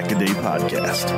Pack 0.00 0.12
a 0.12 0.18
Day 0.18 0.28
Podcast. 0.28 1.10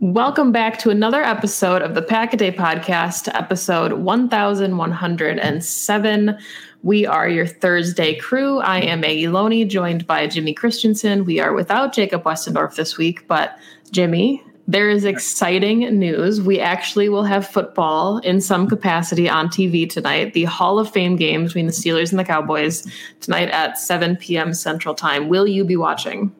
Welcome 0.00 0.52
back 0.52 0.78
to 0.78 0.88
another 0.88 1.22
episode 1.22 1.82
of 1.82 1.94
the 1.94 2.00
Pack 2.00 2.32
a 2.32 2.38
Day 2.38 2.50
Podcast, 2.50 3.28
episode 3.34 3.92
1107. 3.92 6.38
We 6.82 7.04
are 7.04 7.28
your 7.28 7.46
Thursday 7.46 8.14
crew. 8.14 8.60
I 8.60 8.78
am 8.78 9.00
Maggie 9.00 9.28
Loney, 9.28 9.66
joined 9.66 10.06
by 10.06 10.28
Jimmy 10.28 10.54
Christensen. 10.54 11.26
We 11.26 11.40
are 11.40 11.52
without 11.52 11.92
Jacob 11.92 12.22
Westendorf 12.22 12.76
this 12.76 12.96
week, 12.96 13.28
but 13.28 13.58
Jimmy, 13.90 14.42
there 14.68 14.88
is 14.88 15.04
exciting 15.04 15.80
news. 15.98 16.40
We 16.40 16.60
actually 16.60 17.08
will 17.08 17.24
have 17.24 17.46
football 17.46 18.18
in 18.18 18.40
some 18.40 18.68
capacity 18.68 19.28
on 19.28 19.48
TV 19.48 19.88
tonight. 19.88 20.32
The 20.32 20.44
Hall 20.44 20.78
of 20.78 20.90
Fame 20.90 21.16
game 21.16 21.44
between 21.44 21.66
the 21.66 21.72
Steelers 21.72 22.10
and 22.10 22.18
the 22.18 22.24
Cowboys 22.24 22.86
tonight 23.20 23.50
at 23.50 23.78
7 23.78 24.16
p.m. 24.16 24.54
Central 24.54 24.94
Time. 24.94 25.28
Will 25.28 25.46
you 25.46 25.64
be 25.64 25.76
watching? 25.76 26.32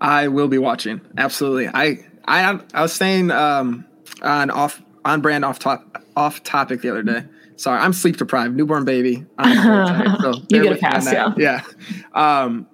I 0.00 0.28
will 0.28 0.48
be 0.48 0.58
watching. 0.58 1.00
Absolutely. 1.16 1.68
I 1.68 2.04
I 2.26 2.60
I 2.74 2.82
was 2.82 2.92
saying 2.92 3.30
um, 3.30 3.84
on 4.22 4.50
off 4.50 4.82
on 5.04 5.20
brand 5.20 5.44
off 5.44 5.58
top 5.58 6.02
off 6.16 6.42
topic 6.42 6.82
the 6.82 6.90
other 6.90 7.02
day. 7.02 7.24
Sorry, 7.56 7.80
I'm 7.80 7.92
sleep 7.92 8.16
deprived, 8.16 8.56
newborn 8.56 8.84
baby. 8.84 9.24
so 9.42 10.34
you 10.48 10.62
get 10.62 10.72
a 10.72 10.76
pass, 10.76 11.10
yeah. 11.10 11.32
Yeah. 11.36 11.62
Um, 12.12 12.66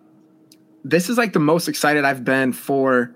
this 0.84 1.11
is 1.11 1.19
like 1.19 1.34
the 1.34 1.41
most 1.41 1.69
excited 1.69 2.05
I've 2.05 2.25
been 2.25 2.53
for 2.53 3.15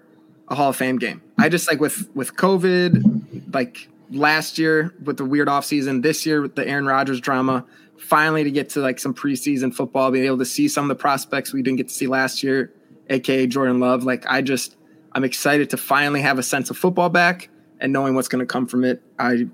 a 0.55 0.57
Hall 0.57 0.71
of 0.71 0.77
Fame 0.77 0.99
game. 0.99 1.21
I 1.39 1.49
just 1.49 1.69
like 1.69 1.81
with 1.81 2.09
with 2.15 2.35
COVID, 2.37 3.53
like 3.53 3.89
last 4.11 4.59
year 4.59 4.95
with 5.03 5.19
the 5.19 5.25
weird 5.25 5.49
off 5.49 5.65
season, 5.65 6.01
this 6.01 6.25
year 6.25 6.41
with 6.41 6.55
the 6.55 6.67
Aaron 6.67 6.87
Rodgers 6.87 7.21
drama. 7.21 7.67
Finally, 7.99 8.45
to 8.45 8.51
get 8.51 8.71
to 8.71 8.81
like 8.81 8.99
some 8.99 9.15
preseason 9.15 9.75
football, 9.75 10.11
being 10.11 10.27
able 10.27 10.39
to 10.39 10.45
see 10.45 10.69
some 10.69 10.85
of 10.85 10.89
the 10.89 11.01
prospects 11.01 11.53
we 11.53 11.63
didn't 11.63 11.79
get 11.79 11.89
to 11.89 11.95
see 11.95 12.07
last 12.07 12.43
year, 12.43 12.73
aka 13.09 13.47
Jordan 13.47 13.81
Love. 13.81 14.05
Like 14.05 14.27
I 14.27 14.43
just, 14.43 14.77
I'm 15.13 15.25
excited 15.25 15.71
to 15.71 15.77
finally 15.77 16.21
have 16.21 16.39
a 16.39 16.43
sense 16.43 16.71
of 16.71 16.77
football 16.77 17.09
back 17.09 17.49
and 17.81 17.93
knowing 17.93 18.15
what's 18.15 18.29
going 18.29 18.41
to 18.41 18.47
come 18.47 18.67
from 18.67 18.85
it. 18.85 19.03
I 19.19 19.47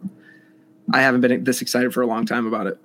I 0.92 1.02
haven't 1.02 1.20
been 1.20 1.44
this 1.44 1.62
excited 1.62 1.94
for 1.94 2.02
a 2.02 2.06
long 2.06 2.26
time 2.26 2.46
about 2.46 2.66
it. 2.66 2.78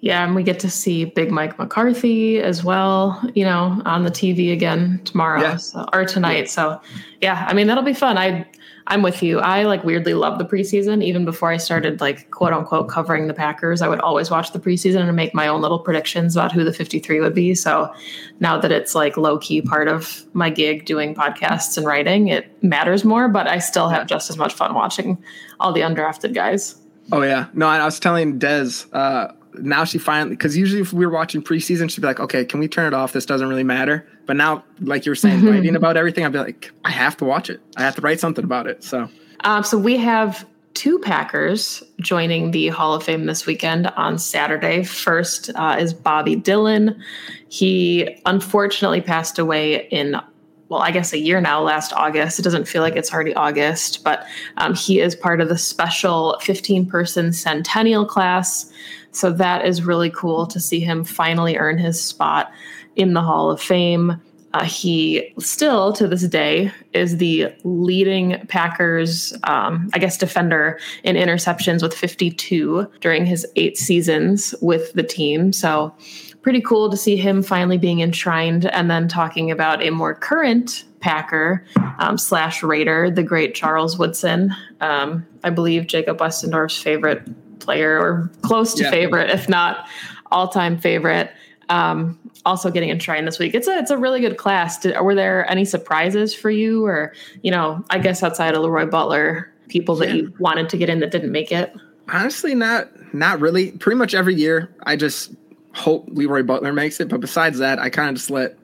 Yeah, 0.00 0.24
and 0.24 0.34
we 0.34 0.42
get 0.42 0.60
to 0.60 0.70
see 0.70 1.06
Big 1.06 1.30
Mike 1.30 1.58
McCarthy 1.58 2.38
as 2.38 2.62
well, 2.62 3.20
you 3.34 3.44
know, 3.44 3.80
on 3.86 4.04
the 4.04 4.10
TV 4.10 4.52
again 4.52 5.00
tomorrow 5.04 5.40
yeah. 5.40 5.56
so, 5.56 5.86
or 5.92 6.04
tonight. 6.04 6.44
Yeah. 6.44 6.50
So, 6.50 6.80
yeah, 7.22 7.46
I 7.48 7.54
mean 7.54 7.66
that'll 7.66 7.82
be 7.82 7.94
fun. 7.94 8.18
I 8.18 8.46
I'm 8.88 9.02
with 9.02 9.22
you. 9.22 9.40
I 9.40 9.64
like 9.64 9.82
weirdly 9.82 10.14
love 10.14 10.38
the 10.38 10.44
preseason. 10.44 11.02
Even 11.02 11.24
before 11.24 11.50
I 11.50 11.56
started 11.56 12.00
like 12.00 12.30
quote 12.30 12.52
unquote 12.52 12.88
covering 12.88 13.26
the 13.26 13.34
Packers, 13.34 13.82
I 13.82 13.88
would 13.88 14.00
always 14.00 14.30
watch 14.30 14.52
the 14.52 14.60
preseason 14.60 15.00
and 15.06 15.16
make 15.16 15.34
my 15.34 15.48
own 15.48 15.60
little 15.60 15.78
predictions 15.78 16.36
about 16.36 16.52
who 16.52 16.62
the 16.62 16.72
53 16.72 17.20
would 17.20 17.34
be. 17.34 17.54
So 17.54 17.92
now 18.38 18.58
that 18.58 18.70
it's 18.70 18.94
like 18.94 19.16
low 19.16 19.38
key 19.38 19.60
part 19.60 19.88
of 19.88 20.24
my 20.34 20.50
gig 20.50 20.84
doing 20.84 21.14
podcasts 21.14 21.76
and 21.76 21.84
writing, 21.84 22.28
it 22.28 22.62
matters 22.62 23.04
more, 23.04 23.28
but 23.28 23.48
I 23.48 23.58
still 23.58 23.88
have 23.88 24.06
just 24.06 24.30
as 24.30 24.36
much 24.36 24.54
fun 24.54 24.74
watching 24.74 25.18
all 25.58 25.72
the 25.72 25.80
undrafted 25.80 26.32
guys. 26.32 26.80
Oh 27.10 27.22
yeah, 27.22 27.46
no. 27.54 27.66
I 27.66 27.84
was 27.84 27.98
telling 27.98 28.38
Des. 28.38 28.84
Uh, 28.92 29.32
now 29.58 29.84
she 29.84 29.98
finally 29.98 30.30
because 30.30 30.56
usually 30.56 30.80
if 30.80 30.92
we 30.92 31.06
were 31.06 31.12
watching 31.12 31.42
preseason, 31.42 31.90
she'd 31.90 32.00
be 32.00 32.06
like, 32.06 32.20
"Okay, 32.20 32.44
can 32.44 32.60
we 32.60 32.68
turn 32.68 32.86
it 32.86 32.94
off? 32.94 33.12
This 33.12 33.26
doesn't 33.26 33.48
really 33.48 33.64
matter." 33.64 34.06
But 34.26 34.36
now, 34.36 34.64
like 34.80 35.06
you 35.06 35.10
were 35.10 35.16
saying, 35.16 35.38
mm-hmm. 35.38 35.48
writing 35.48 35.76
about 35.76 35.96
everything, 35.96 36.24
I'd 36.24 36.32
be 36.32 36.38
like, 36.38 36.70
"I 36.84 36.90
have 36.90 37.16
to 37.18 37.24
watch 37.24 37.50
it. 37.50 37.60
I 37.76 37.82
have 37.82 37.94
to 37.96 38.00
write 38.00 38.20
something 38.20 38.44
about 38.44 38.66
it." 38.66 38.84
So, 38.84 39.08
um, 39.40 39.62
so 39.62 39.78
we 39.78 39.96
have 39.96 40.46
two 40.74 40.98
Packers 40.98 41.82
joining 42.00 42.50
the 42.50 42.68
Hall 42.68 42.94
of 42.94 43.02
Fame 43.02 43.24
this 43.24 43.46
weekend 43.46 43.86
on 43.96 44.18
Saturday. 44.18 44.84
First 44.84 45.50
uh, 45.54 45.76
is 45.78 45.94
Bobby 45.94 46.36
Dillon. 46.36 47.00
He 47.48 48.20
unfortunately 48.26 49.00
passed 49.00 49.38
away 49.38 49.88
in 49.88 50.20
well, 50.68 50.80
I 50.80 50.90
guess 50.90 51.12
a 51.12 51.18
year 51.18 51.40
now, 51.40 51.62
last 51.62 51.92
August. 51.92 52.38
It 52.38 52.42
doesn't 52.42 52.66
feel 52.66 52.82
like 52.82 52.96
it's 52.96 53.12
already 53.12 53.34
August, 53.34 54.02
but 54.02 54.26
um, 54.56 54.74
he 54.74 55.00
is 55.00 55.14
part 55.14 55.40
of 55.40 55.48
the 55.48 55.58
special 55.58 56.38
15 56.42 56.86
person 56.86 57.32
centennial 57.32 58.04
class. 58.04 58.70
So 59.16 59.32
that 59.32 59.64
is 59.64 59.82
really 59.82 60.10
cool 60.10 60.46
to 60.46 60.60
see 60.60 60.78
him 60.78 61.02
finally 61.02 61.56
earn 61.56 61.78
his 61.78 62.00
spot 62.00 62.52
in 62.96 63.14
the 63.14 63.22
Hall 63.22 63.50
of 63.50 63.60
Fame. 63.60 64.20
Uh, 64.52 64.64
he 64.64 65.32
still, 65.38 65.94
to 65.94 66.06
this 66.06 66.28
day, 66.28 66.70
is 66.92 67.16
the 67.16 67.46
leading 67.64 68.46
Packers, 68.48 69.32
um, 69.44 69.88
I 69.94 69.98
guess, 69.98 70.18
defender 70.18 70.78
in 71.02 71.16
interceptions 71.16 71.82
with 71.82 71.94
52 71.94 72.86
during 73.00 73.24
his 73.24 73.46
eight 73.56 73.78
seasons 73.78 74.54
with 74.60 74.92
the 74.92 75.02
team. 75.02 75.50
So 75.50 75.94
pretty 76.42 76.60
cool 76.60 76.90
to 76.90 76.96
see 76.96 77.16
him 77.16 77.42
finally 77.42 77.78
being 77.78 78.00
enshrined 78.00 78.66
and 78.66 78.90
then 78.90 79.08
talking 79.08 79.50
about 79.50 79.82
a 79.82 79.90
more 79.90 80.14
current 80.14 80.84
Packer 81.00 81.64
um, 81.98 82.18
slash 82.18 82.62
Raider, 82.62 83.10
the 83.10 83.22
great 83.22 83.54
Charles 83.54 83.98
Woodson. 83.98 84.54
Um, 84.80 85.26
I 85.42 85.50
believe 85.50 85.86
Jacob 85.86 86.18
Westendorf's 86.18 86.80
favorite 86.80 87.26
player 87.60 87.98
or 87.98 88.30
close 88.42 88.74
to 88.74 88.84
yeah. 88.84 88.90
favorite, 88.90 89.30
if 89.30 89.48
not 89.48 89.86
all 90.30 90.48
time 90.48 90.78
favorite. 90.78 91.30
Um, 91.68 92.18
also 92.44 92.70
getting 92.70 92.90
enshrined 92.90 93.26
this 93.26 93.38
week. 93.38 93.54
It's 93.54 93.66
a 93.66 93.76
it's 93.76 93.90
a 93.90 93.98
really 93.98 94.20
good 94.20 94.36
class. 94.36 94.78
Did, 94.78 94.98
were 95.00 95.14
there 95.14 95.50
any 95.50 95.64
surprises 95.64 96.32
for 96.32 96.50
you, 96.50 96.86
or 96.86 97.12
you 97.42 97.50
know, 97.50 97.84
I 97.90 97.98
guess 97.98 98.22
outside 98.22 98.54
of 98.54 98.62
Leroy 98.62 98.86
Butler, 98.86 99.52
people 99.68 99.96
that 99.96 100.08
yeah. 100.08 100.14
you 100.14 100.34
wanted 100.38 100.68
to 100.68 100.76
get 100.76 100.88
in 100.88 101.00
that 101.00 101.10
didn't 101.10 101.32
make 101.32 101.50
it? 101.50 101.74
Honestly, 102.08 102.54
not 102.54 102.88
not 103.12 103.40
really. 103.40 103.72
Pretty 103.72 103.98
much 103.98 104.14
every 104.14 104.34
year, 104.34 104.74
I 104.84 104.94
just 104.94 105.34
hope 105.74 106.08
Leroy 106.08 106.42
Butler 106.42 106.72
makes 106.72 107.00
it. 107.00 107.08
But 107.08 107.20
besides 107.20 107.58
that, 107.58 107.78
I 107.78 107.90
kind 107.90 108.08
of 108.08 108.14
just 108.14 108.30
let 108.30 108.56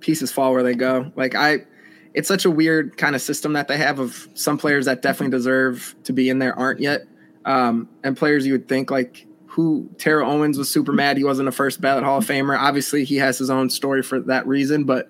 pieces 0.00 0.30
fall 0.30 0.52
where 0.52 0.62
they 0.62 0.74
go. 0.74 1.10
Like 1.16 1.34
I, 1.34 1.64
it's 2.14 2.28
such 2.28 2.44
a 2.44 2.50
weird 2.50 2.96
kind 2.96 3.14
of 3.14 3.22
system 3.22 3.54
that 3.54 3.66
they 3.68 3.76
have 3.76 3.98
of 3.98 4.28
some 4.34 4.58
players 4.58 4.86
that 4.86 5.02
definitely 5.02 5.36
deserve 5.36 5.94
to 6.04 6.12
be 6.12 6.28
in 6.28 6.38
there 6.38 6.56
aren't 6.56 6.80
yet, 6.80 7.06
um, 7.46 7.88
and 8.04 8.16
players 8.16 8.46
you 8.46 8.52
would 8.52 8.68
think 8.68 8.90
like 8.90 9.26
who 9.46 9.88
Terrell 9.96 10.30
Owens 10.30 10.58
was 10.58 10.70
super 10.70 10.92
mad 10.92 11.16
he 11.16 11.24
wasn't 11.24 11.48
a 11.48 11.52
first 11.52 11.80
ballot 11.80 12.04
Hall 12.04 12.18
of 12.18 12.26
Famer. 12.26 12.58
Obviously, 12.58 13.04
he 13.04 13.16
has 13.16 13.38
his 13.38 13.48
own 13.48 13.70
story 13.70 14.02
for 14.02 14.20
that 14.20 14.46
reason, 14.46 14.84
but 14.84 15.08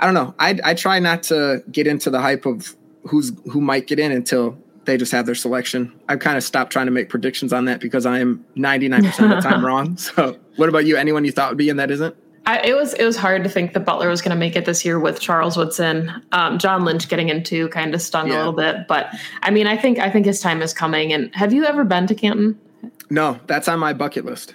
I 0.00 0.06
don't 0.06 0.14
know. 0.14 0.34
I 0.38 0.58
I 0.64 0.74
try 0.74 0.98
not 0.98 1.22
to 1.24 1.62
get 1.70 1.86
into 1.86 2.08
the 2.08 2.20
hype 2.20 2.46
of 2.46 2.74
who's 3.02 3.32
who 3.50 3.60
might 3.60 3.86
get 3.86 3.98
in 3.98 4.12
until 4.12 4.56
they 4.84 4.96
just 4.96 5.12
have 5.12 5.26
their 5.26 5.34
selection. 5.34 5.92
I've 6.08 6.20
kind 6.20 6.38
of 6.38 6.42
stopped 6.42 6.72
trying 6.72 6.86
to 6.86 6.92
make 6.92 7.10
predictions 7.10 7.52
on 7.52 7.66
that 7.66 7.78
because 7.78 8.06
I 8.06 8.20
am 8.20 8.42
99% 8.56 9.06
of 9.06 9.28
the 9.30 9.40
time 9.46 9.62
wrong. 9.64 9.98
So, 9.98 10.38
what 10.56 10.70
about 10.70 10.86
you? 10.86 10.96
Anyone 10.96 11.26
you 11.26 11.32
thought 11.32 11.50
would 11.50 11.58
be 11.58 11.68
in 11.68 11.76
that 11.76 11.90
isn't? 11.90 12.16
I, 12.46 12.60
it 12.60 12.74
was 12.74 12.94
it 12.94 13.04
was 13.04 13.16
hard 13.16 13.44
to 13.44 13.50
think 13.50 13.74
that 13.74 13.80
Butler 13.80 14.08
was 14.08 14.22
going 14.22 14.30
to 14.30 14.36
make 14.36 14.56
it 14.56 14.64
this 14.64 14.84
year 14.84 14.98
with 14.98 15.20
Charles 15.20 15.56
Woodson. 15.56 16.10
Um, 16.32 16.58
John 16.58 16.84
Lynch 16.84 17.08
getting 17.08 17.28
into 17.28 17.68
kind 17.68 17.94
of 17.94 18.00
stung 18.00 18.28
yeah. 18.28 18.36
a 18.36 18.38
little 18.38 18.52
bit, 18.52 18.88
but 18.88 19.14
I 19.42 19.50
mean, 19.50 19.66
I 19.66 19.76
think 19.76 19.98
I 19.98 20.10
think 20.10 20.26
his 20.26 20.40
time 20.40 20.62
is 20.62 20.72
coming. 20.72 21.12
And 21.12 21.34
have 21.34 21.52
you 21.52 21.64
ever 21.64 21.84
been 21.84 22.06
to 22.06 22.14
Canton? 22.14 22.58
No, 23.10 23.38
that's 23.46 23.68
on 23.68 23.78
my 23.78 23.92
bucket 23.92 24.24
list. 24.24 24.54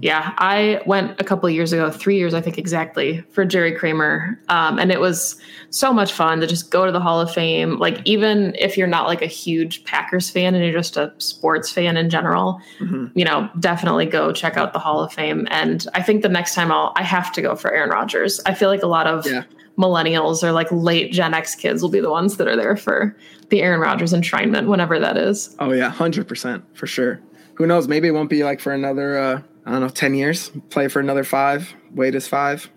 Yeah, 0.00 0.34
I 0.38 0.82
went 0.86 1.20
a 1.20 1.24
couple 1.24 1.48
years 1.50 1.72
ago, 1.72 1.90
three 1.90 2.16
years, 2.16 2.34
I 2.34 2.40
think 2.40 2.58
exactly, 2.58 3.22
for 3.30 3.44
Jerry 3.44 3.72
Kramer. 3.72 4.38
Um, 4.48 4.78
and 4.78 4.90
it 4.90 5.00
was 5.00 5.36
so 5.70 5.92
much 5.92 6.12
fun 6.12 6.40
to 6.40 6.46
just 6.46 6.70
go 6.70 6.86
to 6.86 6.92
the 6.92 7.00
Hall 7.00 7.20
of 7.20 7.32
Fame. 7.32 7.78
Like, 7.78 8.00
even 8.04 8.54
if 8.58 8.76
you're 8.76 8.86
not 8.86 9.06
like 9.06 9.22
a 9.22 9.26
huge 9.26 9.84
Packers 9.84 10.30
fan 10.30 10.54
and 10.54 10.64
you're 10.64 10.72
just 10.72 10.96
a 10.96 11.12
sports 11.18 11.70
fan 11.70 11.96
in 11.96 12.10
general, 12.10 12.60
mm-hmm. 12.78 13.06
you 13.18 13.24
know, 13.24 13.48
definitely 13.58 14.06
go 14.06 14.32
check 14.32 14.56
out 14.56 14.72
the 14.72 14.78
Hall 14.78 15.02
of 15.02 15.12
Fame. 15.12 15.46
And 15.50 15.86
I 15.94 16.02
think 16.02 16.22
the 16.22 16.28
next 16.28 16.54
time 16.54 16.70
I'll, 16.70 16.92
I 16.96 17.02
have 17.02 17.32
to 17.32 17.42
go 17.42 17.56
for 17.56 17.72
Aaron 17.72 17.90
Rodgers. 17.90 18.40
I 18.46 18.54
feel 18.54 18.68
like 18.68 18.82
a 18.82 18.88
lot 18.88 19.06
of 19.06 19.26
yeah. 19.26 19.44
millennials 19.78 20.42
or 20.42 20.52
like 20.52 20.70
late 20.70 21.12
Gen 21.12 21.34
X 21.34 21.54
kids 21.54 21.82
will 21.82 21.90
be 21.90 22.00
the 22.00 22.10
ones 22.10 22.36
that 22.36 22.48
are 22.48 22.56
there 22.56 22.76
for 22.76 23.16
the 23.48 23.62
Aaron 23.62 23.80
Rodgers 23.80 24.12
enshrinement, 24.12 24.66
whenever 24.66 24.98
that 24.98 25.16
is. 25.16 25.54
Oh, 25.58 25.72
yeah, 25.72 25.92
100% 25.92 26.62
for 26.74 26.86
sure. 26.86 27.20
Who 27.54 27.66
knows? 27.66 27.88
Maybe 27.88 28.08
it 28.08 28.10
won't 28.10 28.28
be 28.28 28.44
like 28.44 28.60
for 28.60 28.72
another, 28.72 29.18
uh, 29.18 29.42
I 29.66 29.72
don't 29.72 29.80
know, 29.80 29.88
10 29.88 30.14
years, 30.14 30.50
play 30.70 30.88
for 30.88 31.00
another 31.00 31.24
five, 31.24 31.74
wait 31.92 32.14
as 32.14 32.28
five. 32.28 32.70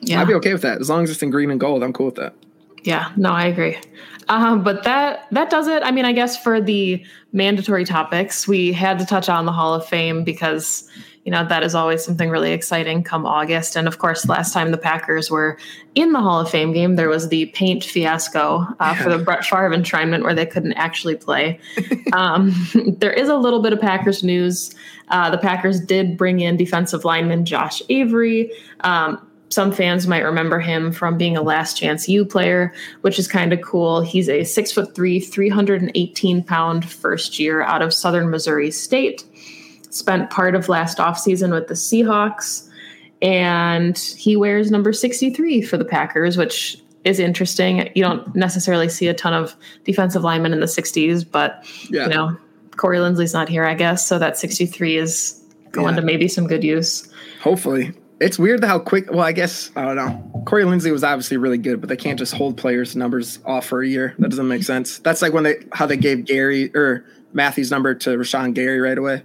Yeah. 0.00 0.20
I'd 0.20 0.26
be 0.26 0.34
okay 0.34 0.52
with 0.52 0.62
that. 0.62 0.80
As 0.80 0.90
long 0.90 1.04
as 1.04 1.10
it's 1.10 1.22
in 1.22 1.30
green 1.30 1.50
and 1.50 1.60
gold, 1.60 1.84
I'm 1.84 1.92
cool 1.92 2.06
with 2.06 2.16
that. 2.16 2.34
Yeah, 2.82 3.12
no, 3.16 3.30
I 3.30 3.46
agree. 3.46 3.78
Um, 4.28 4.64
but 4.64 4.82
that 4.82 5.26
that 5.30 5.50
does 5.50 5.68
it. 5.68 5.84
I 5.84 5.92
mean, 5.92 6.04
I 6.04 6.12
guess 6.12 6.36
for 6.36 6.60
the 6.60 7.04
mandatory 7.32 7.84
topics, 7.84 8.48
we 8.48 8.72
had 8.72 8.98
to 8.98 9.06
touch 9.06 9.28
on 9.28 9.46
the 9.46 9.52
Hall 9.52 9.72
of 9.72 9.86
Fame 9.86 10.24
because 10.24 10.88
you 11.24 11.30
know 11.30 11.46
that 11.46 11.62
is 11.62 11.74
always 11.74 12.04
something 12.04 12.30
really 12.30 12.52
exciting 12.52 13.04
come 13.04 13.26
August. 13.26 13.76
And 13.76 13.86
of 13.86 13.98
course, 13.98 14.28
last 14.28 14.52
time 14.52 14.72
the 14.72 14.78
Packers 14.78 15.30
were 15.30 15.56
in 15.94 16.12
the 16.12 16.20
Hall 16.20 16.40
of 16.40 16.50
Fame 16.50 16.72
game, 16.72 16.96
there 16.96 17.08
was 17.08 17.28
the 17.28 17.46
paint 17.46 17.84
fiasco 17.84 18.66
uh, 18.80 18.94
for 18.94 19.10
the 19.10 19.22
Brett 19.22 19.44
Favre 19.44 19.70
enshrinement 19.70 20.22
where 20.24 20.34
they 20.34 20.46
couldn't 20.46 20.72
actually 20.72 21.16
play. 21.16 21.60
um, 22.12 22.52
there 22.98 23.12
is 23.12 23.28
a 23.28 23.36
little 23.36 23.62
bit 23.62 23.72
of 23.72 23.80
Packers 23.80 24.24
news. 24.24 24.74
Uh, 25.08 25.30
the 25.30 25.38
Packers 25.38 25.80
did 25.80 26.16
bring 26.16 26.40
in 26.40 26.56
defensive 26.56 27.04
lineman 27.04 27.44
Josh 27.44 27.82
Avery. 27.88 28.50
Um, 28.80 29.24
some 29.48 29.70
fans 29.70 30.06
might 30.06 30.20
remember 30.20 30.58
him 30.58 30.92
from 30.92 31.18
being 31.18 31.36
a 31.36 31.42
last 31.42 31.76
chance 31.76 32.08
U 32.08 32.24
player, 32.24 32.72
which 33.02 33.18
is 33.18 33.28
kind 33.28 33.52
of 33.52 33.60
cool. 33.60 34.00
He's 34.00 34.28
a 34.28 34.44
six 34.44 34.72
foot 34.72 34.94
three, 34.94 35.20
318 35.20 36.42
pound 36.42 36.88
first 36.88 37.38
year 37.38 37.62
out 37.62 37.82
of 37.82 37.92
Southern 37.92 38.30
Missouri 38.30 38.70
State 38.70 39.24
spent 39.94 40.30
part 40.30 40.54
of 40.54 40.68
last 40.68 40.98
offseason 40.98 41.52
with 41.52 41.68
the 41.68 41.74
Seahawks. 41.74 42.68
And 43.20 43.96
he 43.96 44.36
wears 44.36 44.70
number 44.70 44.92
63 44.92 45.62
for 45.62 45.76
the 45.76 45.84
Packers, 45.84 46.36
which 46.36 46.82
is 47.04 47.18
interesting. 47.18 47.90
You 47.94 48.02
don't 48.02 48.34
necessarily 48.34 48.88
see 48.88 49.08
a 49.08 49.14
ton 49.14 49.34
of 49.34 49.54
defensive 49.84 50.22
linemen 50.22 50.52
in 50.52 50.60
the 50.60 50.66
60s, 50.66 51.24
but 51.30 51.64
yeah. 51.88 52.04
you 52.04 52.10
know, 52.10 52.36
Corey 52.76 52.98
Linsley's 52.98 53.34
not 53.34 53.48
here, 53.48 53.64
I 53.64 53.74
guess. 53.74 54.06
So 54.06 54.18
that 54.18 54.38
63 54.38 54.96
is 54.96 55.40
going 55.70 55.94
yeah. 55.94 56.00
to 56.00 56.06
maybe 56.06 56.28
some 56.28 56.46
good 56.46 56.64
use. 56.64 57.08
Hopefully. 57.40 57.92
It's 58.20 58.38
weird 58.38 58.62
how 58.62 58.78
quick. 58.78 59.10
Well, 59.10 59.24
I 59.24 59.32
guess 59.32 59.72
I 59.74 59.84
don't 59.84 59.96
know. 59.96 60.44
Corey 60.46 60.62
Linsley 60.62 60.92
was 60.92 61.02
obviously 61.02 61.36
really 61.36 61.58
good, 61.58 61.80
but 61.80 61.88
they 61.88 61.96
can't 61.96 62.18
just 62.18 62.32
hold 62.32 62.56
players' 62.56 62.94
numbers 62.94 63.40
off 63.44 63.66
for 63.66 63.82
a 63.82 63.88
year. 63.88 64.14
That 64.18 64.28
doesn't 64.28 64.46
make 64.46 64.62
sense. 64.62 64.98
That's 65.00 65.22
like 65.22 65.32
when 65.32 65.42
they 65.42 65.56
how 65.72 65.86
they 65.86 65.96
gave 65.96 66.24
Gary 66.24 66.70
or 66.76 67.04
Matthews' 67.32 67.72
number 67.72 67.96
to 67.96 68.10
Rashan 68.10 68.54
Gary 68.54 68.78
right 68.80 68.96
away. 68.96 69.24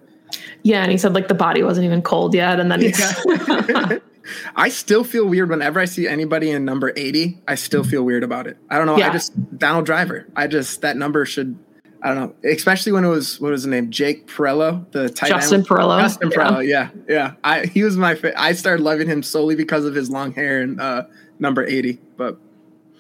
Yeah, 0.64 0.84
and 0.84 0.92
he 0.92 0.98
said 0.98 1.14
like 1.14 1.28
the 1.28 1.34
body 1.34 1.64
wasn't 1.64 1.86
even 1.86 2.02
cold 2.02 2.34
yet, 2.34 2.60
and 2.60 2.72
then 2.72 2.82
he's. 2.82 3.00
Yeah. 3.00 3.98
I 4.56 4.70
still 4.70 5.04
feel 5.04 5.26
weird 5.26 5.50
whenever 5.50 5.80
I 5.80 5.86
see 5.86 6.08
anybody 6.08 6.52
in 6.52 6.66
number 6.66 6.92
80. 6.96 7.42
I 7.48 7.56
still 7.56 7.84
feel 7.84 8.04
weird 8.04 8.24
about 8.24 8.48
it. 8.48 8.58
I 8.70 8.78
don't 8.78 8.86
know. 8.86 8.98
Yeah. 8.98 9.10
I 9.10 9.14
just 9.14 9.58
Donald 9.58 9.86
Driver. 9.86 10.28
I 10.36 10.48
just 10.48 10.82
that 10.82 10.98
number 10.98 11.26
should 11.26 11.58
I 12.02 12.14
don't 12.14 12.18
know, 12.44 12.50
especially 12.50 12.92
when 12.92 13.04
it 13.04 13.10
was 13.10 13.40
what 13.42 13.52
was 13.52 13.64
the 13.64 13.70
name, 13.70 13.90
Jake 13.90 14.28
Perrello, 14.28 14.90
the 14.92 15.10
tight 15.10 15.30
Justin 15.30 15.62
end. 15.62 15.68
Perillo. 15.68 16.00
Justin 16.00 16.32
yeah. 16.32 16.60
Yeah, 16.60 16.90
yeah. 17.08 17.34
I 17.44 17.66
he 17.66 17.84
was 17.84 17.98
my 17.98 18.16
fa- 18.16 18.40
I 18.40 18.54
started 18.54 18.84
loving 18.84 19.08
him 19.08 19.24
solely 19.24 19.56
because 19.56 19.86
of 19.86 19.96
his 19.96 20.10
long 20.10 20.32
hair 20.34 20.62
and 20.62 20.80
uh, 20.80 21.04
number 21.40 21.66
eighty. 21.66 22.00
But 22.16 22.38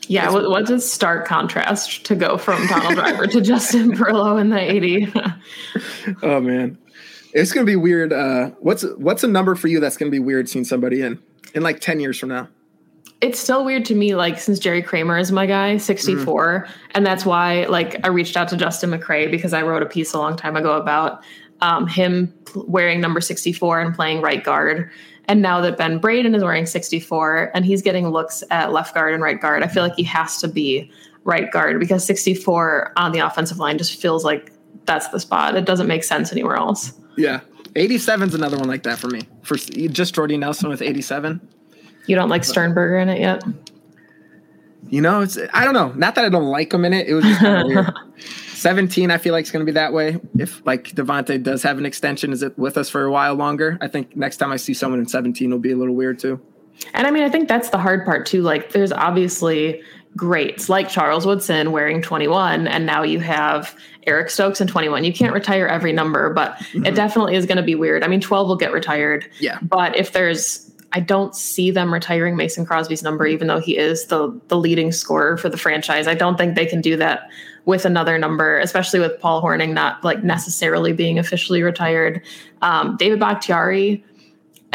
yeah, 0.07 0.31
what, 0.31 0.49
what's 0.49 0.69
a 0.71 0.79
stark 0.79 1.27
contrast 1.27 2.05
to 2.05 2.15
go 2.15 2.37
from 2.37 2.65
Donald 2.67 2.95
Driver 2.95 3.27
to 3.27 3.41
Justin 3.41 3.91
Perillo 3.91 4.39
in 4.41 4.49
the 4.49 4.59
eighty? 4.59 5.07
oh 6.23 6.39
man, 6.41 6.77
it's 7.33 7.51
gonna 7.51 7.65
be 7.65 7.75
weird. 7.75 8.13
Uh, 8.13 8.51
what's 8.59 8.83
what's 8.97 9.23
a 9.23 9.27
number 9.27 9.55
for 9.55 9.67
you 9.67 9.79
that's 9.79 9.97
gonna 9.97 10.11
be 10.11 10.19
weird 10.19 10.49
seeing 10.49 10.65
somebody 10.65 11.01
in 11.01 11.21
in 11.53 11.63
like 11.63 11.79
ten 11.79 11.99
years 11.99 12.19
from 12.19 12.29
now? 12.29 12.47
It's 13.19 13.39
still 13.39 13.65
weird 13.65 13.83
to 13.85 13.95
me, 13.95 14.13
like 14.13 14.37
since 14.39 14.59
Jerry 14.59 14.83
Kramer 14.83 15.17
is 15.17 15.31
my 15.31 15.47
guy, 15.47 15.77
64, 15.77 16.67
mm-hmm. 16.67 16.89
and 16.91 17.03
that's 17.03 17.25
why 17.25 17.65
like 17.65 17.99
I 18.03 18.09
reached 18.09 18.37
out 18.37 18.47
to 18.49 18.57
Justin 18.57 18.91
McCray 18.91 19.29
because 19.29 19.53
I 19.53 19.63
wrote 19.63 19.81
a 19.81 19.87
piece 19.87 20.13
a 20.13 20.19
long 20.19 20.37
time 20.37 20.55
ago 20.55 20.73
about 20.73 21.23
um, 21.61 21.87
him 21.87 22.31
wearing 22.53 23.01
number 23.01 23.19
64 23.19 23.81
and 23.81 23.95
playing 23.95 24.21
right 24.21 24.43
guard. 24.43 24.91
And 25.25 25.41
now 25.41 25.59
that 25.61 25.77
Ben 25.77 25.97
Braden 25.97 26.35
is 26.35 26.43
wearing 26.43 26.65
64 26.65 27.51
and 27.53 27.65
he's 27.65 27.81
getting 27.81 28.07
looks 28.09 28.43
at 28.49 28.71
left 28.71 28.93
guard 28.93 29.13
and 29.13 29.21
right 29.21 29.39
guard, 29.39 29.63
I 29.63 29.67
feel 29.67 29.83
like 29.83 29.95
he 29.95 30.03
has 30.03 30.39
to 30.41 30.47
be 30.47 30.91
right 31.23 31.51
guard 31.51 31.79
because 31.79 32.05
64 32.05 32.93
on 32.95 33.11
the 33.11 33.19
offensive 33.19 33.57
line 33.57 33.77
just 33.77 33.99
feels 33.99 34.23
like 34.23 34.51
that's 34.85 35.07
the 35.09 35.19
spot. 35.19 35.55
It 35.55 35.65
doesn't 35.65 35.87
make 35.87 36.03
sense 36.03 36.31
anywhere 36.31 36.55
else. 36.55 36.93
Yeah. 37.17 37.41
87 37.75 38.29
is 38.29 38.35
another 38.35 38.57
one 38.57 38.67
like 38.67 38.83
that 38.83 38.97
for 38.97 39.07
me. 39.07 39.21
For 39.43 39.55
just 39.55 40.15
Jordy 40.15 40.37
Nelson 40.37 40.69
with 40.69 40.81
87. 40.81 41.47
You 42.07 42.15
don't 42.15 42.29
like 42.29 42.43
Sternberger 42.43 42.97
in 42.97 43.09
it 43.09 43.19
yet? 43.19 43.43
You 44.89 45.01
know, 45.01 45.21
it's 45.21 45.37
I 45.53 45.65
don't 45.65 45.73
know. 45.73 45.91
Not 45.93 46.15
that 46.15 46.25
I 46.25 46.29
don't 46.29 46.47
like 46.47 46.73
him 46.73 46.85
in 46.85 46.93
it. 46.93 47.07
It 47.07 47.13
was 47.13 47.25
just 47.25 47.39
kind 47.39 47.61
of 47.61 47.67
weird. 47.67 47.93
17, 48.57 49.11
I 49.11 49.17
feel 49.19 49.33
like 49.33 49.41
it's 49.41 49.51
going 49.51 49.63
to 49.63 49.69
be 49.69 49.73
that 49.73 49.93
way. 49.93 50.19
If 50.39 50.65
like 50.65 50.85
Davante 50.89 51.41
does 51.41 51.61
have 51.63 51.77
an 51.77 51.85
extension, 51.85 52.31
is 52.33 52.41
it 52.41 52.57
with 52.57 52.77
us 52.77 52.89
for 52.89 53.03
a 53.03 53.11
while 53.11 53.35
longer? 53.35 53.77
I 53.81 53.87
think 53.87 54.15
next 54.15 54.37
time 54.37 54.51
I 54.51 54.57
see 54.57 54.73
someone 54.73 54.99
in 54.99 55.07
17 55.07 55.51
will 55.51 55.59
be 55.59 55.71
a 55.71 55.75
little 55.75 55.93
weird 55.93 56.17
too. 56.17 56.41
And 56.93 57.05
I 57.05 57.11
mean, 57.11 57.23
I 57.23 57.29
think 57.29 57.47
that's 57.47 57.69
the 57.69 57.77
hard 57.77 58.05
part 58.05 58.25
too. 58.25 58.41
Like, 58.41 58.71
there's 58.71 58.91
obviously 58.91 59.81
greats 60.15 60.69
like 60.69 60.89
Charles 60.89 61.25
Woodson 61.25 61.71
wearing 61.71 62.01
21, 62.01 62.67
and 62.67 62.85
now 62.85 63.03
you 63.03 63.19
have 63.19 63.75
Eric 64.05 64.29
Stokes 64.29 64.61
in 64.61 64.67
21. 64.67 65.03
You 65.03 65.13
can't 65.13 65.33
retire 65.33 65.67
every 65.67 65.93
number, 65.93 66.33
but 66.33 66.55
mm-hmm. 66.55 66.85
it 66.85 66.95
definitely 66.95 67.35
is 67.35 67.45
going 67.45 67.57
to 67.57 67.63
be 67.63 67.75
weird. 67.75 68.03
I 68.03 68.07
mean, 68.07 68.21
12 68.21 68.47
will 68.47 68.55
get 68.55 68.71
retired. 68.71 69.29
Yeah. 69.39 69.59
But 69.61 69.95
if 69.95 70.13
there's, 70.13 70.71
I 70.93 71.01
don't 71.01 71.35
see 71.35 71.69
them 71.71 71.93
retiring 71.93 72.35
Mason 72.35 72.65
Crosby's 72.65 73.03
number, 73.03 73.27
even 73.27 73.47
though 73.47 73.59
he 73.59 73.77
is 73.77 74.05
the 74.05 74.39
the 74.47 74.57
leading 74.57 74.91
scorer 74.91 75.37
for 75.37 75.49
the 75.49 75.57
franchise. 75.57 76.07
I 76.07 76.15
don't 76.15 76.37
think 76.37 76.55
they 76.55 76.65
can 76.65 76.81
do 76.81 76.95
that 76.97 77.29
with 77.65 77.83
another 77.83 78.17
number, 78.17 78.57
especially 78.59 79.01
with 79.01 79.19
Paul 79.19 79.43
Hornung 79.43 79.73
not 79.73 80.01
like 80.03 80.23
necessarily 80.23 80.93
being 80.93 81.19
officially 81.19 81.61
retired. 81.61 82.21
Um, 82.61 82.95
David 82.95 83.19
Bakhtiari 83.19 84.03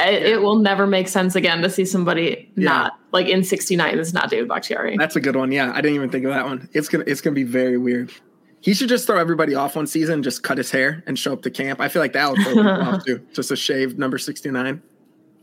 it, 0.09 0.23
it, 0.25 0.43
will 0.43 0.57
never 0.57 0.87
make 0.87 1.09
sense 1.09 1.35
again 1.35 1.63
to 1.63 1.71
see 1.71 1.85
somebody 1.85 2.51
yeah. 2.57 2.65
not 2.65 2.99
like 3.13 3.29
in 3.29 3.45
69 3.45 3.99
is 3.99 4.15
not 4.15 4.31
David 4.31 4.49
Bakhtiari. 4.49 4.97
That's 4.97 5.17
a 5.17 5.21
good 5.21 5.37
one. 5.37 5.53
Yeah. 5.53 5.73
I 5.73 5.81
didn't 5.81 5.97
even 5.97 6.11
think 6.11 6.25
of 6.25 6.31
that 6.31 6.45
one. 6.45 6.69
It's 6.73 6.89
gonna 6.89 7.05
it's 7.07 7.21
gonna 7.21 7.35
be 7.35 7.45
very 7.45 7.79
weird. 7.79 8.13
He 8.61 8.75
should 8.75 8.89
just 8.89 9.07
throw 9.07 9.19
everybody 9.19 9.57
off 9.57 9.75
one 9.75 9.89
season, 9.89 10.23
just 10.23 10.45
cut 10.45 10.57
his 10.57 10.71
hair 10.71 11.03
and 11.07 11.19
show 11.19 11.33
up 11.33 11.43
to 11.43 11.51
camp. 11.51 11.81
I 11.81 11.89
feel 11.89 12.01
like 12.01 12.13
that 12.13 12.31
would 12.31 12.41
throw 12.43 12.63
off 12.63 13.05
too. 13.07 13.21
Just 13.33 13.51
a 13.51 13.57
shaved 13.57 13.99
number 13.99 14.19
69. 14.19 14.81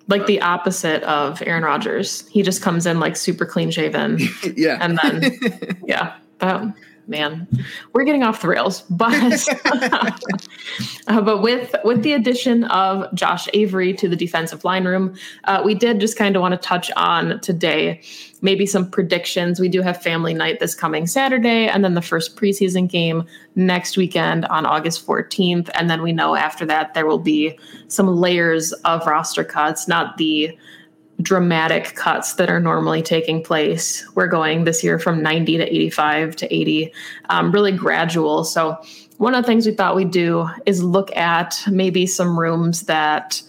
Like 0.07 0.25
the 0.25 0.41
opposite 0.41 1.03
of 1.03 1.41
Aaron 1.45 1.63
Rodgers. 1.63 2.27
He 2.29 2.41
just 2.41 2.61
comes 2.61 2.85
in 2.85 2.99
like 2.99 3.17
super 3.17 3.45
clean 3.45 3.71
shaven. 3.71 4.19
yeah. 4.55 4.77
And 4.81 4.97
then 5.03 5.77
yeah. 5.85 6.15
That 6.39 6.73
man, 7.09 7.47
we're 7.93 8.03
getting 8.03 8.23
off 8.23 8.41
the 8.41 8.47
rails. 8.47 8.81
But 8.89 9.47
uh, 11.07 11.21
but 11.21 11.41
with 11.41 11.75
with 11.83 12.03
the 12.03 12.13
addition 12.13 12.65
of 12.65 13.13
Josh 13.13 13.47
Avery 13.53 13.93
to 13.95 14.07
the 14.07 14.15
defensive 14.15 14.63
line 14.63 14.85
room, 14.85 15.15
uh, 15.45 15.61
we 15.65 15.75
did 15.75 15.99
just 15.99 16.17
kind 16.17 16.35
of 16.35 16.41
want 16.41 16.53
to 16.53 16.57
touch 16.57 16.91
on 16.95 17.39
today 17.41 18.01
maybe 18.41 18.65
some 18.65 18.89
predictions. 18.89 19.59
We 19.59 19.69
do 19.69 19.81
have 19.81 20.01
family 20.01 20.33
night 20.33 20.59
this 20.59 20.75
coming 20.75 21.07
Saturday, 21.07 21.67
and 21.67 21.83
then 21.83 21.93
the 21.93 22.01
first 22.01 22.35
preseason 22.35 22.87
game 22.87 23.25
next 23.55 23.97
weekend 23.97 24.45
on 24.45 24.65
August 24.65 25.05
14th. 25.05 25.69
And 25.73 25.89
then 25.89 26.01
we 26.01 26.11
know 26.11 26.35
after 26.35 26.65
that 26.65 26.93
there 26.93 27.05
will 27.05 27.19
be 27.19 27.57
some 27.87 28.07
layers 28.07 28.71
of 28.85 29.05
roster 29.05 29.43
cuts, 29.43 29.87
not 29.87 30.17
the 30.17 30.57
dramatic 31.21 31.95
cuts 31.95 32.33
that 32.35 32.49
are 32.49 32.59
normally 32.59 33.01
taking 33.01 33.43
place. 33.43 34.05
We're 34.15 34.27
going 34.27 34.63
this 34.63 34.83
year 34.83 34.99
from 34.99 35.21
90 35.21 35.57
to 35.57 35.63
85 35.63 36.35
to 36.37 36.53
80, 36.53 36.93
um, 37.29 37.51
really 37.51 37.71
gradual. 37.71 38.43
So, 38.43 38.77
one 39.17 39.35
of 39.35 39.43
the 39.43 39.47
things 39.47 39.65
we 39.65 39.73
thought 39.73 39.97
we'd 39.97 40.11
do 40.11 40.47
is 40.65 40.81
look 40.81 41.13
at 41.13 41.61
maybe 41.69 42.07
some 42.07 42.39
rooms 42.39 42.83
that 42.83 43.41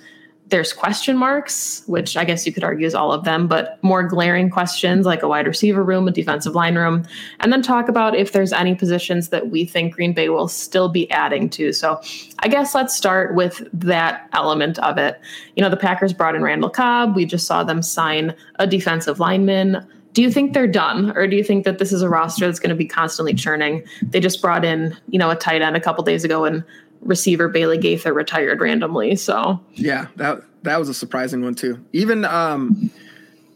there's 0.51 0.73
question 0.73 1.17
marks, 1.17 1.83
which 1.87 2.17
I 2.17 2.25
guess 2.25 2.45
you 2.45 2.53
could 2.53 2.65
argue 2.65 2.87
is 2.87 2.95
all 2.95 3.13
of 3.13 3.25
them, 3.25 3.47
but 3.47 3.83
more 3.83 4.03
glaring 4.03 4.51
questions 4.51 5.07
like 5.07 5.23
a 5.23 5.29
wide 5.29 5.47
receiver 5.47 5.83
room, 5.83 6.07
a 6.09 6.11
defensive 6.11 6.55
line 6.55 6.77
room, 6.77 7.07
and 7.39 7.53
then 7.53 7.63
talk 7.63 7.89
about 7.89 8.17
if 8.17 8.33
there's 8.33 8.53
any 8.53 8.75
positions 8.75 9.29
that 9.29 9.51
we 9.51 9.65
think 9.65 9.95
Green 9.95 10.13
Bay 10.13 10.29
will 10.29 10.49
still 10.49 10.89
be 10.89 11.11
adding 11.11 11.49
to. 11.51 11.73
So 11.73 12.01
I 12.41 12.49
guess 12.49 12.75
let's 12.75 12.97
start 12.97 13.35
with 13.35 13.67
that 13.73 14.29
element 14.33 14.79
of 14.81 14.99
it. 14.99 15.21
You 15.57 15.63
know, 15.63 15.71
the 15.71 15.77
Packers 15.77 16.13
brought 16.13 16.35
in 16.35 16.43
Randall 16.43 16.71
Cobb. 16.71 17.15
We 17.15 17.25
just 17.25 17.47
saw 17.47 17.63
them 17.63 17.81
sign 17.81 18.35
a 18.57 18.67
defensive 18.67 19.21
lineman. 19.21 19.87
Do 20.13 20.23
you 20.23 20.33
think 20.33 20.53
they're 20.53 20.67
done, 20.67 21.17
or 21.17 21.29
do 21.29 21.37
you 21.37 21.45
think 21.45 21.65
that 21.65 21.79
this 21.79 21.93
is 21.93 22.03
a 22.03 22.09
roster 22.09 22.45
that's 22.45 22.59
going 22.59 22.71
to 22.71 22.77
be 22.77 22.87
constantly 22.87 23.33
churning? 23.33 23.85
They 24.03 24.19
just 24.19 24.43
brought 24.43 24.65
in, 24.65 24.97
you 25.09 25.19
know, 25.21 25.31
a 25.31 25.37
tight 25.37 25.63
end 25.63 25.77
a 25.77 25.81
couple 25.81 26.03
days 26.03 26.25
ago 26.25 26.45
and 26.45 26.65
receiver 27.03 27.49
Bailey 27.49 27.79
Gaither 27.79 28.13
retired 28.13 28.61
randomly. 28.61 29.17
So 29.17 29.61
yeah, 29.75 30.07
that 30.17 30.43
that 30.63 30.79
was 30.79 30.89
a 30.89 30.95
surprising 30.95 31.43
one 31.43 31.55
too. 31.55 31.85
Even 31.93 32.25
um, 32.25 32.91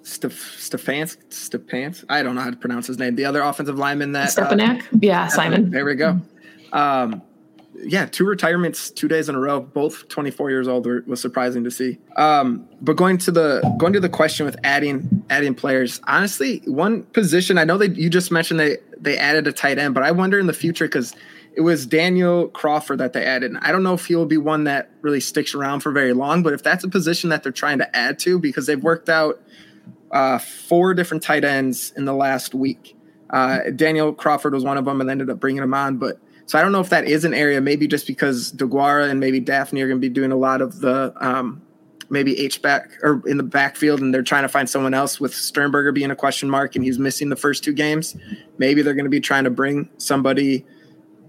Stef- 0.03 0.59
Stefans 0.59 1.17
Stefans 1.29 2.05
I 2.09 2.23
don't 2.23 2.35
know 2.35 2.43
how 2.43 2.51
to 2.51 2.57
pronounce 2.57 2.87
his 2.87 2.99
name. 2.99 3.17
The 3.17 3.25
other 3.25 3.43
offensive 3.43 3.79
lineman 3.79 4.13
that 4.13 4.31
Stepaniak, 4.31 4.83
uh, 4.83 4.99
yeah, 5.01 5.29
Simon. 5.29 5.71
There 5.71 5.85
we 5.85 5.95
go. 5.95 6.21
Um, 6.73 7.23
yeah, 7.87 8.07
two 8.07 8.25
retirements 8.25 8.91
two 8.91 9.09
days 9.09 9.29
in 9.29 9.35
a 9.35 9.39
row, 9.39 9.61
both 9.61 10.09
24 10.09 10.51
years 10.51 10.69
old, 10.69 10.87
was 11.07 11.21
surprising 11.21 11.65
to 11.65 11.71
see. 11.71 11.99
Um, 12.17 12.67
but 12.81 12.97
going 12.97 13.19
to 13.19 13.31
the 13.31 13.61
going 13.79 13.93
to 13.93 14.01
the 14.01 14.09
question 14.09 14.47
with 14.47 14.57
adding 14.65 15.25
adding 15.31 15.55
players, 15.55 16.01
honestly, 16.07 16.63
one 16.67 17.03
position 17.05 17.59
I 17.59 17.65
know 17.65 17.79
that 17.79 17.97
you 17.97 18.09
just 18.09 18.31
mentioned 18.31 18.61
they 18.61 18.79
they 18.99 19.19
added 19.19 19.47
a 19.47 19.53
tight 19.53 19.79
end, 19.79 19.95
but 19.95 20.03
I 20.03 20.11
wonder 20.13 20.39
in 20.39 20.47
the 20.47 20.53
future 20.53 20.87
because 20.87 21.15
it 21.57 21.61
was 21.61 21.87
Daniel 21.87 22.49
Crawford 22.49 22.99
that 22.99 23.13
they 23.13 23.25
added. 23.25 23.53
And 23.53 23.61
I 23.63 23.73
don't 23.73 23.83
know 23.83 23.95
if 23.95 24.07
he'll 24.07 24.27
be 24.27 24.37
one 24.37 24.65
that 24.65 24.91
really 25.03 25.21
sticks 25.21 25.55
around 25.55 25.81
for 25.81 25.93
very 25.93 26.13
long, 26.13 26.43
but 26.43 26.53
if 26.53 26.63
that's 26.63 26.85
a 26.85 26.89
position 26.89 27.31
that 27.31 27.43
they're 27.43 27.53
trying 27.53 27.79
to 27.79 27.97
add 27.97 28.19
to, 28.21 28.39
because 28.39 28.67
they've 28.67 28.83
worked 28.83 29.09
out 29.09 29.41
uh, 30.11 30.39
four 30.39 30.95
different 30.95 31.23
tight 31.23 31.45
ends 31.45 31.93
in 31.97 32.05
the 32.05 32.15
last 32.15 32.55
week. 32.55 32.97
Uh, 33.31 33.71
Daniel 33.75 34.13
Crawford 34.13 34.55
was 34.55 34.65
one 34.65 34.79
of 34.79 34.85
them 34.85 35.01
and 35.01 35.11
ended 35.11 35.29
up 35.29 35.41
bringing 35.41 35.63
him 35.63 35.75
on. 35.75 35.97
But 35.97 36.19
so 36.47 36.59
I 36.59 36.63
don't 36.63 36.73
know 36.73 36.81
if 36.81 36.91
that 36.91 37.07
is 37.07 37.25
an 37.25 37.35
area, 37.35 37.61
maybe 37.61 37.89
just 37.89 38.07
because 38.07 38.53
DeGuara 38.53 39.11
and 39.11 39.19
maybe 39.19 39.41
Dafney 39.41 39.83
are 39.83 39.89
going 39.89 40.01
to 40.01 40.09
be 40.09 40.09
doing 40.09 40.31
a 40.31 40.37
lot 40.37 40.61
of 40.61 40.81
the 40.81 41.13
um, 41.21 41.63
maybe 42.11 42.39
H 42.39 42.63
back 42.63 42.91
or 43.03 43.23
in 43.27 43.39
the 43.39 43.43
backfield, 43.43 44.01
and 44.01 44.15
they're 44.15 44.23
trying 44.23 44.43
to 44.43 44.49
find 44.49 44.69
someone 44.69 44.95
else 44.95 45.19
with 45.19 45.35
Sternberger 45.35 45.91
being 45.91 46.11
a 46.11 46.17
question 46.17 46.49
mark 46.49 46.77
and 46.77 46.85
he's 46.85 46.99
missing 46.99 47.29
the 47.29 47.37
first 47.37 47.65
two 47.65 47.73
games. 47.73 48.17
Maybe 48.59 48.83
they're 48.83 48.95
going 48.95 49.07
to 49.07 49.11
be 49.11 49.21
trying 49.21 49.45
to 49.45 49.51
bring 49.51 49.89
somebody 49.99 50.65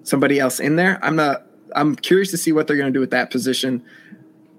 somebody 0.06 0.40
else 0.40 0.60
in 0.60 0.78
there. 0.78 1.00
I'm 1.04 1.18
not. 1.18 1.46
I'm 1.76 1.96
curious 1.96 2.32
to 2.32 2.38
see 2.38 2.54
what 2.54 2.68
they're 2.68 2.78
going 2.78 2.92
to 2.92 2.98
do 2.98 3.02
with 3.02 3.12
that 3.12 3.32
position. 3.32 3.84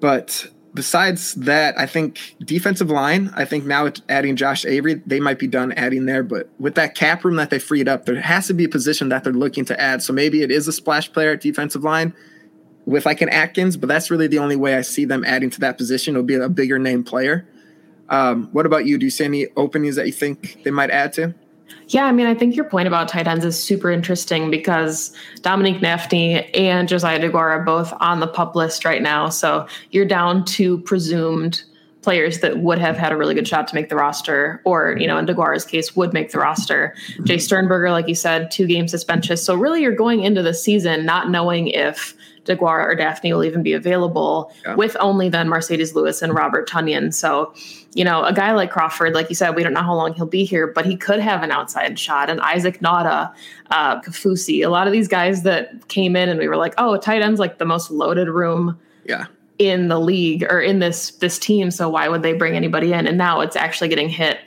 But 0.00 0.46
besides 0.74 1.34
that, 1.34 1.78
I 1.78 1.86
think 1.86 2.36
defensive 2.44 2.90
line. 2.90 3.32
I 3.34 3.46
think 3.46 3.64
now 3.64 3.90
adding 4.10 4.36
Josh 4.36 4.66
Avery, 4.66 5.00
they 5.06 5.18
might 5.18 5.38
be 5.38 5.46
done 5.46 5.72
adding 5.72 6.04
there. 6.04 6.22
But 6.22 6.50
with 6.58 6.74
that 6.74 6.94
cap 6.94 7.24
room 7.24 7.36
that 7.36 7.48
they 7.48 7.58
freed 7.58 7.88
up, 7.88 8.04
there 8.04 8.20
has 8.20 8.48
to 8.48 8.54
be 8.54 8.64
a 8.64 8.68
position 8.68 9.08
that 9.08 9.24
they're 9.24 9.32
looking 9.32 9.64
to 9.66 9.80
add. 9.80 10.02
So 10.02 10.12
maybe 10.12 10.42
it 10.42 10.50
is 10.50 10.68
a 10.68 10.72
splash 10.72 11.10
player 11.10 11.32
at 11.32 11.40
defensive 11.40 11.82
line 11.82 12.14
with 12.84 13.06
like 13.06 13.22
an 13.22 13.30
Atkins, 13.30 13.76
but 13.76 13.88
that's 13.88 14.10
really 14.10 14.26
the 14.28 14.38
only 14.38 14.56
way 14.56 14.76
I 14.76 14.82
see 14.82 15.06
them 15.06 15.24
adding 15.24 15.50
to 15.50 15.60
that 15.60 15.78
position. 15.78 16.14
It'll 16.14 16.24
be 16.24 16.34
a 16.34 16.48
bigger 16.48 16.78
name 16.78 17.02
player. 17.02 17.48
Um, 18.08 18.48
what 18.52 18.66
about 18.66 18.84
you? 18.84 18.98
Do 18.98 19.06
you 19.06 19.10
see 19.10 19.24
any 19.24 19.46
openings 19.56 19.96
that 19.96 20.06
you 20.06 20.12
think 20.12 20.62
they 20.62 20.70
might 20.70 20.90
add 20.90 21.12
to? 21.14 21.34
Yeah, 21.88 22.06
I 22.06 22.12
mean, 22.12 22.26
I 22.26 22.34
think 22.34 22.56
your 22.56 22.64
point 22.64 22.88
about 22.88 23.08
tight 23.08 23.28
ends 23.28 23.44
is 23.44 23.62
super 23.62 23.90
interesting 23.90 24.50
because 24.50 25.12
Dominique 25.42 25.80
Dafney 25.80 26.48
and 26.52 26.88
Josiah 26.88 27.20
DeGuara 27.20 27.58
are 27.58 27.62
both 27.64 27.92
on 28.00 28.20
the 28.20 28.26
pup 28.26 28.56
list 28.56 28.84
right 28.84 29.02
now. 29.02 29.28
So 29.28 29.66
you're 29.90 30.06
down 30.06 30.44
to 30.46 30.78
presumed 30.78 31.62
players 32.02 32.38
that 32.38 32.58
would 32.58 32.78
have 32.78 32.96
had 32.96 33.10
a 33.10 33.16
really 33.16 33.34
good 33.34 33.48
shot 33.48 33.66
to 33.66 33.74
make 33.74 33.88
the 33.88 33.96
roster, 33.96 34.60
or, 34.64 34.96
you 34.96 35.08
know, 35.08 35.18
in 35.18 35.26
DeGuara's 35.26 35.64
case, 35.64 35.96
would 35.96 36.12
make 36.12 36.30
the 36.30 36.38
roster. 36.38 36.94
Mm-hmm. 37.10 37.24
Jace 37.24 37.42
Sternberger, 37.42 37.90
like 37.90 38.06
you 38.06 38.14
said, 38.14 38.50
two 38.50 38.66
game 38.68 38.86
suspension. 38.86 39.36
So 39.36 39.56
really, 39.56 39.82
you're 39.82 39.94
going 39.94 40.22
into 40.22 40.40
the 40.40 40.54
season 40.54 41.04
not 41.04 41.30
knowing 41.30 41.66
if 41.66 42.14
DeGuara 42.44 42.84
or 42.84 42.96
Dafney 42.96 43.32
will 43.32 43.42
even 43.42 43.64
be 43.64 43.72
available 43.72 44.52
yeah. 44.64 44.76
with 44.76 44.96
only 45.00 45.28
then 45.28 45.48
Marcedes 45.48 45.94
Lewis 45.94 46.22
and 46.22 46.32
Robert 46.32 46.68
Tonyan. 46.68 47.12
So, 47.12 47.52
you 47.96 48.04
know, 48.04 48.22
a 48.24 48.32
guy 48.32 48.52
like 48.52 48.70
Crawford, 48.70 49.14
like 49.14 49.30
you 49.30 49.34
said, 49.34 49.56
we 49.56 49.62
don't 49.62 49.72
know 49.72 49.82
how 49.82 49.94
long 49.94 50.12
he'll 50.12 50.26
be 50.26 50.44
here, 50.44 50.66
but 50.66 50.84
he 50.84 50.98
could 50.98 51.18
have 51.18 51.42
an 51.42 51.50
outside 51.50 51.98
shot. 51.98 52.28
And 52.28 52.42
Isaac 52.42 52.80
Nauta, 52.80 53.32
uh, 53.70 54.00
Kaufusi, 54.02 54.62
a 54.62 54.68
lot 54.68 54.86
of 54.86 54.92
these 54.92 55.08
guys 55.08 55.44
that 55.44 55.88
came 55.88 56.14
in 56.14 56.28
and 56.28 56.38
we 56.38 56.46
were 56.46 56.58
like, 56.58 56.74
oh, 56.76 56.98
tight 56.98 57.22
end's 57.22 57.40
like 57.40 57.56
the 57.56 57.64
most 57.64 57.90
loaded 57.90 58.28
room. 58.28 58.78
Yeah. 59.06 59.24
In 59.58 59.88
the 59.88 59.98
league 59.98 60.44
or 60.50 60.60
in 60.60 60.80
this 60.80 61.12
this 61.12 61.38
team, 61.38 61.70
so 61.70 61.88
why 61.88 62.10
would 62.10 62.22
they 62.22 62.34
bring 62.34 62.54
anybody 62.54 62.92
in? 62.92 63.06
And 63.06 63.16
now 63.16 63.40
it's 63.40 63.56
actually 63.56 63.88
getting 63.88 64.10
hit 64.10 64.40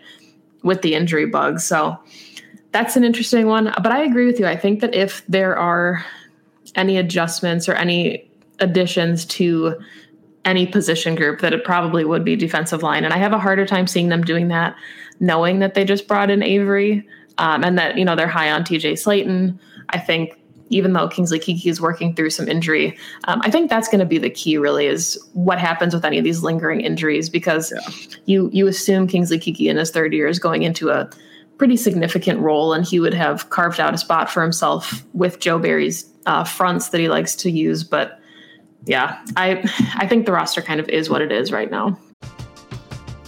with 0.62 0.84
the 0.84 0.94
injury 0.94 1.26
bug. 1.26 1.60
So 1.60 1.98
that's 2.72 2.96
an 2.96 3.04
interesting 3.04 3.48
one. 3.48 3.74
But 3.82 3.92
I 3.92 4.04
agree 4.04 4.28
with 4.28 4.40
you. 4.40 4.46
I 4.46 4.56
think 4.56 4.82
that 4.82 4.94
if 4.94 5.24
there 5.28 5.58
are 5.58 6.06
any 6.76 6.98
adjustments 6.98 7.68
or 7.68 7.74
any 7.74 8.30
additions 8.60 9.26
to 9.26 9.80
any 10.46 10.66
position 10.66 11.16
group 11.16 11.42
that 11.42 11.54
it 11.54 11.64
probably 11.64 12.06
would 12.06 12.24
be 12.24 12.36
defensive 12.36 12.84
line. 12.84 13.04
And 13.04 13.14
I 13.14 13.18
have 13.18 13.34
a 13.34 13.40
harder 13.40 13.66
time 13.66 13.88
seeing 13.88 14.10
them 14.10 14.24
doing 14.24 14.48
that, 14.50 14.76
knowing 15.20 15.60
that 15.60 15.74
they 15.74 15.84
just 15.84 16.08
brought 16.08 16.30
in 16.30 16.42
Avery 16.42 17.08
um, 17.38 17.64
and 17.64 17.78
that, 17.78 17.98
you 17.98 18.06
know, 18.06 18.16
they're 18.16 18.28
high 18.28 18.52
on 18.52 18.64
TJ 18.64 18.94
Slaton. 18.94 19.60
I 19.90 20.00
think 20.00 20.40
even 20.70 20.94
though 20.94 21.08
Kingsley 21.08 21.40
Keke 21.40 21.66
is 21.66 21.82
working 21.82 22.16
through 22.16 22.30
some 22.30 22.48
injury, 22.48 22.98
um, 23.26 23.42
I 23.44 23.52
think 23.52 23.70
that's 23.70 23.88
going 23.88 24.00
to 24.00 24.06
be 24.06 24.18
the 24.18 24.30
key 24.30 24.58
really 24.58 24.86
is 24.86 25.20
what 25.34 25.60
happens 25.60 25.94
with 25.94 26.06
any 26.06 26.18
of 26.18 26.24
these 26.24 26.44
lingering 26.44 26.82
injuries 26.82 27.30
because 27.30 27.72
yeah. 27.72 28.18
you, 28.26 28.50
you 28.54 28.68
assume 28.68 29.08
Kingsley 29.08 29.40
Keke 29.40 29.68
in 29.68 29.78
his 29.78 29.92
third 29.92 30.14
year 30.14 30.28
is 30.28 30.40
going 30.40 30.64
into 30.64 30.90
a 30.90 31.10
pretty 31.58 31.76
significant 31.76 32.40
role 32.40 32.74
and 32.74 32.86
he 32.86 33.00
would 33.00 33.14
have 33.14 33.50
carved 33.50 33.80
out 33.80 33.94
a 33.94 33.98
spot 33.98 34.30
for 34.30 34.42
himself 34.42 35.04
with 35.14 35.40
Joe 35.40 35.60
Barry's 35.60 36.10
uh, 36.26 36.44
fronts 36.44 36.90
that 36.90 37.02
he 37.02 37.10
likes 37.10 37.36
to 37.38 37.52
use. 37.52 37.84
But 37.84 38.19
yeah, 38.86 39.24
I 39.36 39.64
I 39.96 40.08
think 40.08 40.26
the 40.26 40.32
roster 40.32 40.62
kind 40.62 40.80
of 40.80 40.88
is 40.90 41.10
what 41.10 41.22
it 41.22 41.32
is 41.32 41.52
right 41.52 41.70
now. 41.70 41.98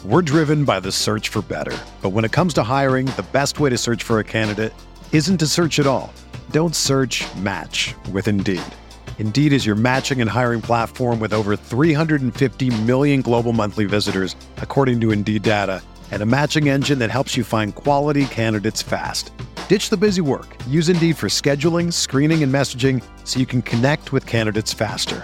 We're 0.03 0.23
driven 0.23 0.65
by 0.65 0.79
the 0.79 0.91
search 0.91 1.29
for 1.29 1.43
better, 1.43 1.77
but 2.01 2.09
when 2.09 2.25
it 2.25 2.31
comes 2.31 2.55
to 2.55 2.63
hiring, 2.63 3.05
the 3.05 3.25
best 3.31 3.59
way 3.59 3.69
to 3.69 3.77
search 3.77 4.01
for 4.01 4.17
a 4.17 4.23
candidate 4.23 4.73
isn't 5.11 5.37
to 5.37 5.45
search 5.45 5.77
at 5.77 5.85
all. 5.85 6.11
Don't 6.49 6.75
search. 6.75 7.23
Match 7.35 7.93
with 8.11 8.27
Indeed. 8.27 8.63
Indeed 9.19 9.53
is 9.53 9.63
your 9.63 9.75
matching 9.75 10.19
and 10.19 10.27
hiring 10.27 10.61
platform 10.61 11.19
with 11.19 11.33
over 11.33 11.55
350 11.55 12.81
million 12.81 13.21
global 13.21 13.53
monthly 13.53 13.85
visitors, 13.85 14.35
according 14.57 14.99
to 15.01 15.11
Indeed 15.11 15.43
data, 15.43 15.83
and 16.09 16.23
a 16.23 16.25
matching 16.25 16.67
engine 16.67 16.97
that 16.97 17.11
helps 17.11 17.37
you 17.37 17.43
find 17.43 17.75
quality 17.75 18.25
candidates 18.25 18.81
fast. 18.81 19.31
Ditch 19.67 19.89
the 19.89 19.97
busy 19.97 20.21
work. 20.21 20.57
Use 20.67 20.89
Indeed 20.89 21.17
for 21.17 21.27
scheduling, 21.27 21.93
screening, 21.93 22.41
and 22.41 22.51
messaging 22.51 23.03
so 23.23 23.39
you 23.39 23.45
can 23.45 23.61
connect 23.61 24.11
with 24.11 24.25
candidates 24.25 24.73
faster. 24.73 25.23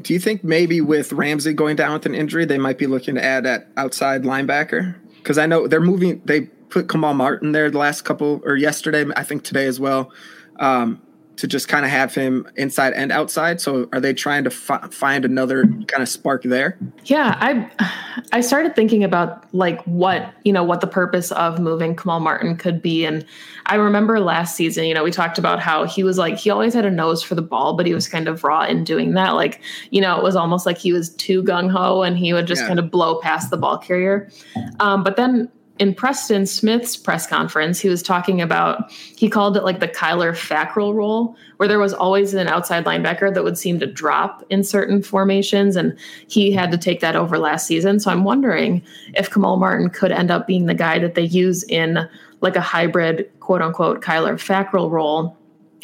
Do 0.00 0.14
you 0.14 0.20
think 0.20 0.44
maybe 0.44 0.80
with 0.80 1.12
Ramsey 1.12 1.52
going 1.52 1.76
down 1.76 1.92
with 1.92 2.06
an 2.06 2.14
injury, 2.14 2.44
they 2.44 2.58
might 2.58 2.78
be 2.78 2.86
looking 2.86 3.16
to 3.16 3.24
add 3.24 3.44
that 3.44 3.68
outside 3.76 4.22
linebacker? 4.22 4.96
Because 5.16 5.38
I 5.38 5.46
know 5.46 5.66
they're 5.66 5.80
moving. 5.80 6.22
They 6.24 6.42
put 6.42 6.88
Kamal 6.88 7.14
Martin 7.14 7.52
there 7.52 7.70
the 7.70 7.78
last 7.78 8.02
couple 8.02 8.40
or 8.44 8.56
yesterday, 8.56 9.04
I 9.16 9.24
think 9.24 9.44
today 9.44 9.66
as 9.66 9.78
well. 9.78 10.12
Um, 10.58 11.02
to 11.40 11.46
just 11.46 11.68
kind 11.68 11.86
of 11.86 11.90
have 11.90 12.14
him 12.14 12.46
inside 12.56 12.92
and 12.92 13.10
outside. 13.10 13.62
So 13.62 13.88
are 13.94 14.00
they 14.00 14.12
trying 14.12 14.44
to 14.44 14.50
fi- 14.50 14.86
find 14.90 15.24
another 15.24 15.64
kind 15.86 16.02
of 16.02 16.08
spark 16.08 16.42
there? 16.42 16.76
Yeah, 17.06 17.38
I 17.40 17.70
I 18.32 18.42
started 18.42 18.76
thinking 18.76 19.02
about 19.02 19.52
like 19.54 19.82
what, 19.84 20.34
you 20.44 20.52
know, 20.52 20.62
what 20.62 20.82
the 20.82 20.86
purpose 20.86 21.32
of 21.32 21.58
moving 21.58 21.96
Kamal 21.96 22.20
Martin 22.20 22.56
could 22.56 22.82
be 22.82 23.06
and 23.06 23.24
I 23.66 23.76
remember 23.76 24.20
last 24.20 24.54
season, 24.54 24.84
you 24.84 24.92
know, 24.92 25.02
we 25.02 25.10
talked 25.10 25.38
about 25.38 25.60
how 25.60 25.84
he 25.84 26.02
was 26.02 26.18
like 26.18 26.36
he 26.36 26.50
always 26.50 26.74
had 26.74 26.84
a 26.84 26.90
nose 26.90 27.22
for 27.22 27.34
the 27.34 27.42
ball, 27.42 27.74
but 27.74 27.86
he 27.86 27.94
was 27.94 28.06
kind 28.06 28.28
of 28.28 28.44
raw 28.44 28.64
in 28.64 28.84
doing 28.84 29.14
that. 29.14 29.30
Like, 29.30 29.62
you 29.90 30.02
know, 30.02 30.18
it 30.18 30.22
was 30.22 30.36
almost 30.36 30.66
like 30.66 30.76
he 30.76 30.92
was 30.92 31.14
too 31.14 31.42
gung 31.42 31.70
ho 31.70 32.02
and 32.02 32.18
he 32.18 32.34
would 32.34 32.46
just 32.46 32.62
yeah. 32.62 32.68
kind 32.68 32.78
of 32.78 32.90
blow 32.90 33.18
past 33.20 33.48
the 33.48 33.56
ball 33.56 33.78
carrier. 33.78 34.28
Um, 34.78 35.02
but 35.02 35.16
then 35.16 35.50
in 35.80 35.94
Preston 35.94 36.44
Smith's 36.44 36.94
press 36.94 37.26
conference, 37.26 37.80
he 37.80 37.88
was 37.88 38.02
talking 38.02 38.42
about, 38.42 38.92
he 38.92 39.30
called 39.30 39.56
it 39.56 39.64
like 39.64 39.80
the 39.80 39.88
Kyler 39.88 40.32
Fackrell 40.32 40.94
role, 40.94 41.34
where 41.56 41.70
there 41.70 41.78
was 41.78 41.94
always 41.94 42.34
an 42.34 42.48
outside 42.48 42.84
linebacker 42.84 43.32
that 43.32 43.42
would 43.42 43.56
seem 43.56 43.80
to 43.80 43.86
drop 43.86 44.44
in 44.50 44.62
certain 44.62 45.02
formations. 45.02 45.76
And 45.76 45.98
he 46.28 46.52
had 46.52 46.70
to 46.72 46.76
take 46.76 47.00
that 47.00 47.16
over 47.16 47.38
last 47.38 47.66
season. 47.66 47.98
So 47.98 48.10
I'm 48.10 48.24
wondering 48.24 48.82
if 49.14 49.30
Kamal 49.30 49.56
Martin 49.56 49.88
could 49.88 50.12
end 50.12 50.30
up 50.30 50.46
being 50.46 50.66
the 50.66 50.74
guy 50.74 50.98
that 50.98 51.14
they 51.14 51.24
use 51.24 51.64
in 51.64 52.06
like 52.42 52.56
a 52.56 52.60
hybrid, 52.60 53.30
quote 53.40 53.62
unquote, 53.62 54.02
Kyler 54.02 54.34
Fackrell 54.34 54.90
role 54.90 55.34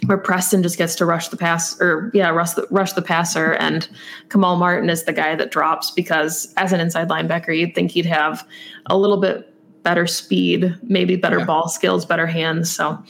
where 0.04 0.18
Preston 0.18 0.62
just 0.62 0.76
gets 0.76 0.94
to 0.96 1.06
rush 1.06 1.28
the 1.28 1.38
pass 1.38 1.80
or 1.80 2.10
yeah, 2.12 2.28
rush 2.28 2.52
the 2.52 2.66
rush 2.70 2.92
the 2.92 3.00
passer 3.00 3.54
and 3.54 3.88
Kamal 4.28 4.56
Martin 4.56 4.90
is 4.90 5.04
the 5.04 5.12
guy 5.14 5.34
that 5.34 5.50
drops 5.50 5.90
because 5.90 6.52
as 6.58 6.70
an 6.74 6.80
inside 6.80 7.08
linebacker, 7.08 7.58
you'd 7.58 7.74
think 7.74 7.92
he'd 7.92 8.04
have 8.04 8.46
a 8.86 8.98
little 8.98 9.16
bit 9.16 9.55
better 9.86 10.08
speed, 10.08 10.76
maybe 10.82 11.14
better 11.14 11.38
yeah. 11.38 11.44
ball 11.44 11.68
skills, 11.68 12.04
better 12.04 12.26
hands. 12.26 12.74
So, 12.74 13.00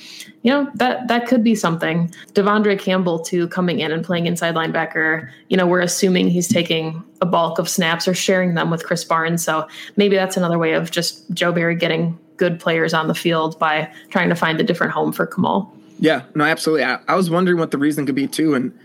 you 0.42 0.52
know, 0.52 0.70
that 0.74 1.08
that 1.08 1.26
could 1.26 1.42
be 1.42 1.54
something. 1.54 2.12
De'Vondre 2.34 2.78
Campbell 2.78 3.18
too 3.18 3.48
coming 3.48 3.80
in 3.80 3.92
and 3.92 4.04
playing 4.04 4.26
inside 4.26 4.54
linebacker. 4.54 5.30
You 5.48 5.56
know, 5.56 5.66
we're 5.66 5.80
assuming 5.80 6.28
he's 6.28 6.48
taking 6.48 7.02
a 7.22 7.26
bulk 7.26 7.58
of 7.58 7.66
snaps 7.66 8.06
or 8.06 8.12
sharing 8.12 8.56
them 8.56 8.70
with 8.70 8.84
Krys 8.84 9.08
Barnes. 9.08 9.42
So 9.42 9.66
maybe 9.96 10.16
that's 10.16 10.36
another 10.36 10.58
way 10.58 10.74
of 10.74 10.90
just 10.90 11.30
Joe 11.32 11.50
Barry 11.50 11.76
getting 11.76 12.18
good 12.36 12.60
players 12.60 12.92
on 12.92 13.08
the 13.08 13.14
field 13.14 13.58
by 13.58 13.90
trying 14.10 14.28
to 14.28 14.34
find 14.34 14.60
a 14.60 14.62
different 14.62 14.92
home 14.92 15.14
for 15.14 15.26
Kamal. 15.26 15.72
Yeah, 15.98 16.24
no, 16.34 16.44
absolutely. 16.44 16.84
I, 16.84 16.98
I 17.08 17.14
was 17.14 17.30
wondering 17.30 17.56
what 17.56 17.70
the 17.70 17.78
reason 17.78 18.04
could 18.04 18.14
be 18.14 18.26
too, 18.26 18.52
and 18.52 18.78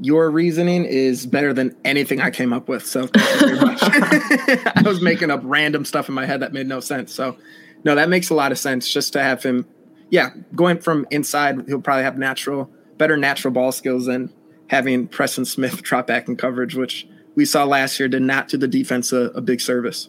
your 0.00 0.30
reasoning 0.30 0.84
is 0.84 1.26
better 1.26 1.52
than 1.52 1.74
anything 1.84 2.20
I 2.20 2.30
came 2.30 2.52
up 2.52 2.68
with. 2.68 2.86
So 2.86 3.08
I 3.14 4.82
was 4.84 5.00
making 5.00 5.30
up 5.30 5.40
random 5.42 5.84
stuff 5.84 6.08
in 6.08 6.14
my 6.14 6.26
head 6.26 6.40
that 6.40 6.52
made 6.52 6.66
no 6.66 6.80
sense. 6.80 7.12
So 7.12 7.36
no, 7.84 7.94
that 7.94 8.08
makes 8.08 8.30
a 8.30 8.34
lot 8.34 8.52
of 8.52 8.58
sense 8.58 8.92
just 8.92 9.12
to 9.14 9.22
have 9.22 9.42
him. 9.42 9.66
Yeah, 10.10 10.30
going 10.54 10.78
from 10.78 11.06
inside, 11.10 11.64
he'll 11.66 11.80
probably 11.80 12.04
have 12.04 12.18
natural, 12.18 12.70
better 12.98 13.16
natural 13.16 13.52
ball 13.52 13.72
skills 13.72 14.06
than 14.06 14.32
having 14.68 15.08
Preston 15.08 15.44
Smith 15.44 15.82
drop 15.84 16.06
back 16.06 16.28
in 16.28 16.36
coverage, 16.36 16.74
which 16.74 17.08
we 17.34 17.44
saw 17.44 17.64
last 17.64 17.98
year 17.98 18.08
did 18.08 18.22
not 18.22 18.48
do 18.48 18.56
the 18.56 18.68
defense 18.68 19.12
a, 19.12 19.30
a 19.34 19.40
big 19.40 19.60
service. 19.60 20.08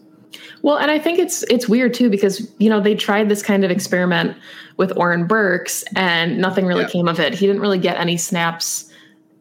Well, 0.62 0.78
and 0.78 0.92
I 0.92 1.00
think 1.00 1.20
it's 1.20 1.44
it's 1.44 1.70
weird 1.70 1.94
too 1.94 2.10
because 2.10 2.52
you 2.60 2.70
know 2.70 2.82
they 2.82 2.96
tried 2.96 3.30
this 3.30 3.42
kind 3.42 3.64
of 3.64 3.72
experiment 3.72 4.38
with 4.76 4.96
Oren 4.98 5.26
Burks 5.26 5.84
and 5.96 6.38
nothing 6.38 6.66
really 6.66 6.84
yeah. 6.84 6.90
came 6.90 7.08
of 7.08 7.20
it. 7.20 7.34
He 7.34 7.48
didn't 7.48 7.62
really 7.62 7.80
get 7.80 7.98
any 7.98 8.18
snaps 8.18 8.87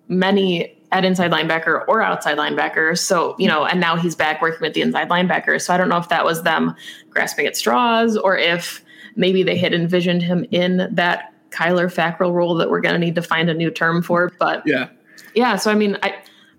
many 0.08 0.76
at 0.92 1.04
inside 1.04 1.30
linebacker 1.30 1.84
or 1.88 2.00
outside 2.00 2.38
linebacker. 2.38 2.96
So, 2.96 3.34
you 3.38 3.48
know, 3.48 3.64
and 3.64 3.80
now 3.80 3.96
he's 3.96 4.14
back 4.14 4.40
working 4.40 4.60
with 4.60 4.74
the 4.74 4.82
inside 4.82 5.08
linebacker. 5.08 5.60
So 5.60 5.74
I 5.74 5.76
don't 5.76 5.88
know 5.88 5.98
if 5.98 6.08
that 6.08 6.24
was 6.24 6.42
them 6.42 6.74
grasping 7.10 7.46
at 7.46 7.56
straws 7.56 8.16
or 8.16 8.36
if 8.36 8.84
maybe 9.16 9.42
they 9.42 9.56
had 9.56 9.74
envisioned 9.74 10.22
him 10.22 10.46
in 10.50 10.88
that 10.92 11.32
Kyler 11.50 11.92
Fackrell 11.92 12.32
role 12.32 12.54
that 12.56 12.70
we're 12.70 12.80
going 12.80 12.94
to 12.94 12.98
need 12.98 13.14
to 13.14 13.22
find 13.22 13.48
a 13.48 13.54
new 13.54 13.70
term 13.70 14.02
for. 14.02 14.32
But 14.38 14.62
yeah, 14.66 14.88
yeah. 15.34 15.56
So 15.56 15.70
I 15.70 15.74
mean, 15.74 15.96
I, 16.02 16.14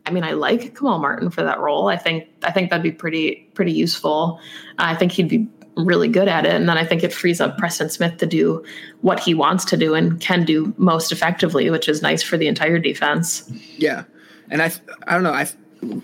I 0.05 0.11
mean, 0.11 0.23
I 0.23 0.31
like 0.31 0.75
Kamal 0.75 0.99
Martin 0.99 1.29
for 1.29 1.43
that 1.43 1.59
role. 1.59 1.87
I 1.87 1.97
think 1.97 2.27
I 2.43 2.51
think 2.51 2.69
that'd 2.69 2.83
be 2.83 2.91
pretty 2.91 3.49
pretty 3.53 3.73
useful. 3.73 4.39
I 4.77 4.95
think 4.95 5.11
he'd 5.11 5.29
be 5.29 5.47
really 5.77 6.07
good 6.07 6.27
at 6.27 6.45
it. 6.45 6.53
And 6.53 6.67
then 6.67 6.77
I 6.77 6.83
think 6.83 7.03
it 7.03 7.13
frees 7.13 7.39
up 7.39 7.57
Preston 7.57 7.89
Smith 7.89 8.17
to 8.17 8.25
do 8.25 8.63
what 9.01 9.19
he 9.19 9.33
wants 9.33 9.63
to 9.65 9.77
do 9.77 9.93
and 9.93 10.19
can 10.19 10.43
do 10.43 10.73
most 10.77 11.11
effectively, 11.11 11.69
which 11.69 11.87
is 11.87 12.01
nice 12.01 12.23
for 12.23 12.37
the 12.37 12.47
entire 12.47 12.79
defense. 12.79 13.49
Yeah. 13.77 14.03
And 14.49 14.61
I, 14.61 14.71
I 15.07 15.13
don't 15.13 15.23
know. 15.23 15.33
I, 15.33 15.47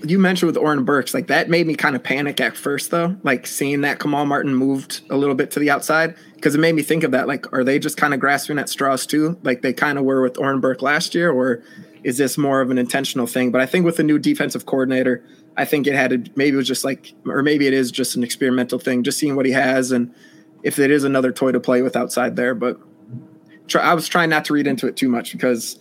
you 0.06 0.20
mentioned 0.20 0.48
with 0.48 0.58
Oren 0.58 0.86
Burks, 0.86 1.14
like 1.14 1.28
that 1.28 1.50
made 1.50 1.66
me 1.66 1.76
kind 1.76 1.96
of 1.96 2.04
panic 2.04 2.40
at 2.40 2.56
first, 2.56 2.92
though. 2.92 3.16
Like 3.24 3.48
seeing 3.48 3.82
that 3.82 4.00
Kamal 4.00 4.26
Martin 4.26 4.54
moved 4.54 5.02
a 5.10 5.18
little 5.18 5.34
bit 5.34 5.50
to 5.52 5.60
the 5.60 5.72
outside, 5.72 6.16
because 6.36 6.54
it 6.54 6.60
made 6.60 6.76
me 6.76 6.84
think 6.84 7.04
of 7.04 7.12
that. 7.12 7.28
Like, 7.28 7.52
are 7.54 7.64
they 7.64 7.80
just 7.80 7.98
kind 7.98 8.14
of 8.14 8.20
grasping 8.20 8.60
at 8.60 8.70
straws 8.70 9.08
too, 9.08 9.40
like 9.44 9.62
they 9.62 9.74
kind 9.74 9.98
of 9.98 10.04
were 10.04 10.22
with 10.22 10.38
Oren 10.38 10.60
Burke 10.60 10.82
last 10.82 11.16
year, 11.16 11.32
or 11.32 11.64
is 12.04 12.18
this 12.18 12.38
more 12.38 12.62
of 12.62 12.70
an 12.70 12.78
intentional 12.78 13.26
thing? 13.26 13.50
But 13.50 13.62
I 13.62 13.66
think 13.66 13.86
with 13.86 13.98
the 13.98 14.04
new 14.04 14.20
defensive 14.20 14.66
coordinator, 14.66 15.24
I 15.56 15.66
think 15.66 15.88
it 15.88 15.94
had 15.94 16.10
to, 16.12 16.32
maybe 16.36 16.56
it 16.56 16.58
was 16.58 16.68
just 16.68 16.84
like, 16.84 17.14
or 17.26 17.44
maybe 17.44 17.68
it 17.68 17.74
is 17.74 17.92
just 17.92 18.16
an 18.16 18.24
experimental 18.24 18.80
thing, 18.80 19.04
just 19.04 19.20
seeing 19.20 19.36
what 19.36 19.46
he 19.46 19.52
has 19.52 19.92
and 19.92 20.14
if 20.64 20.80
it 20.80 20.90
is 20.90 21.04
another 21.04 21.32
toy 21.32 21.52
to 21.52 21.60
play 21.60 21.82
with 21.82 21.96
outside 21.96 22.36
there. 22.36 22.56
But 22.56 22.80
try, 23.68 23.82
I 23.84 23.94
was 23.94 24.08
trying 24.08 24.30
not 24.30 24.46
to 24.46 24.54
read 24.54 24.66
into 24.66 24.88
it 24.88 24.96
too 24.96 25.10
much 25.10 25.32
because, 25.32 25.78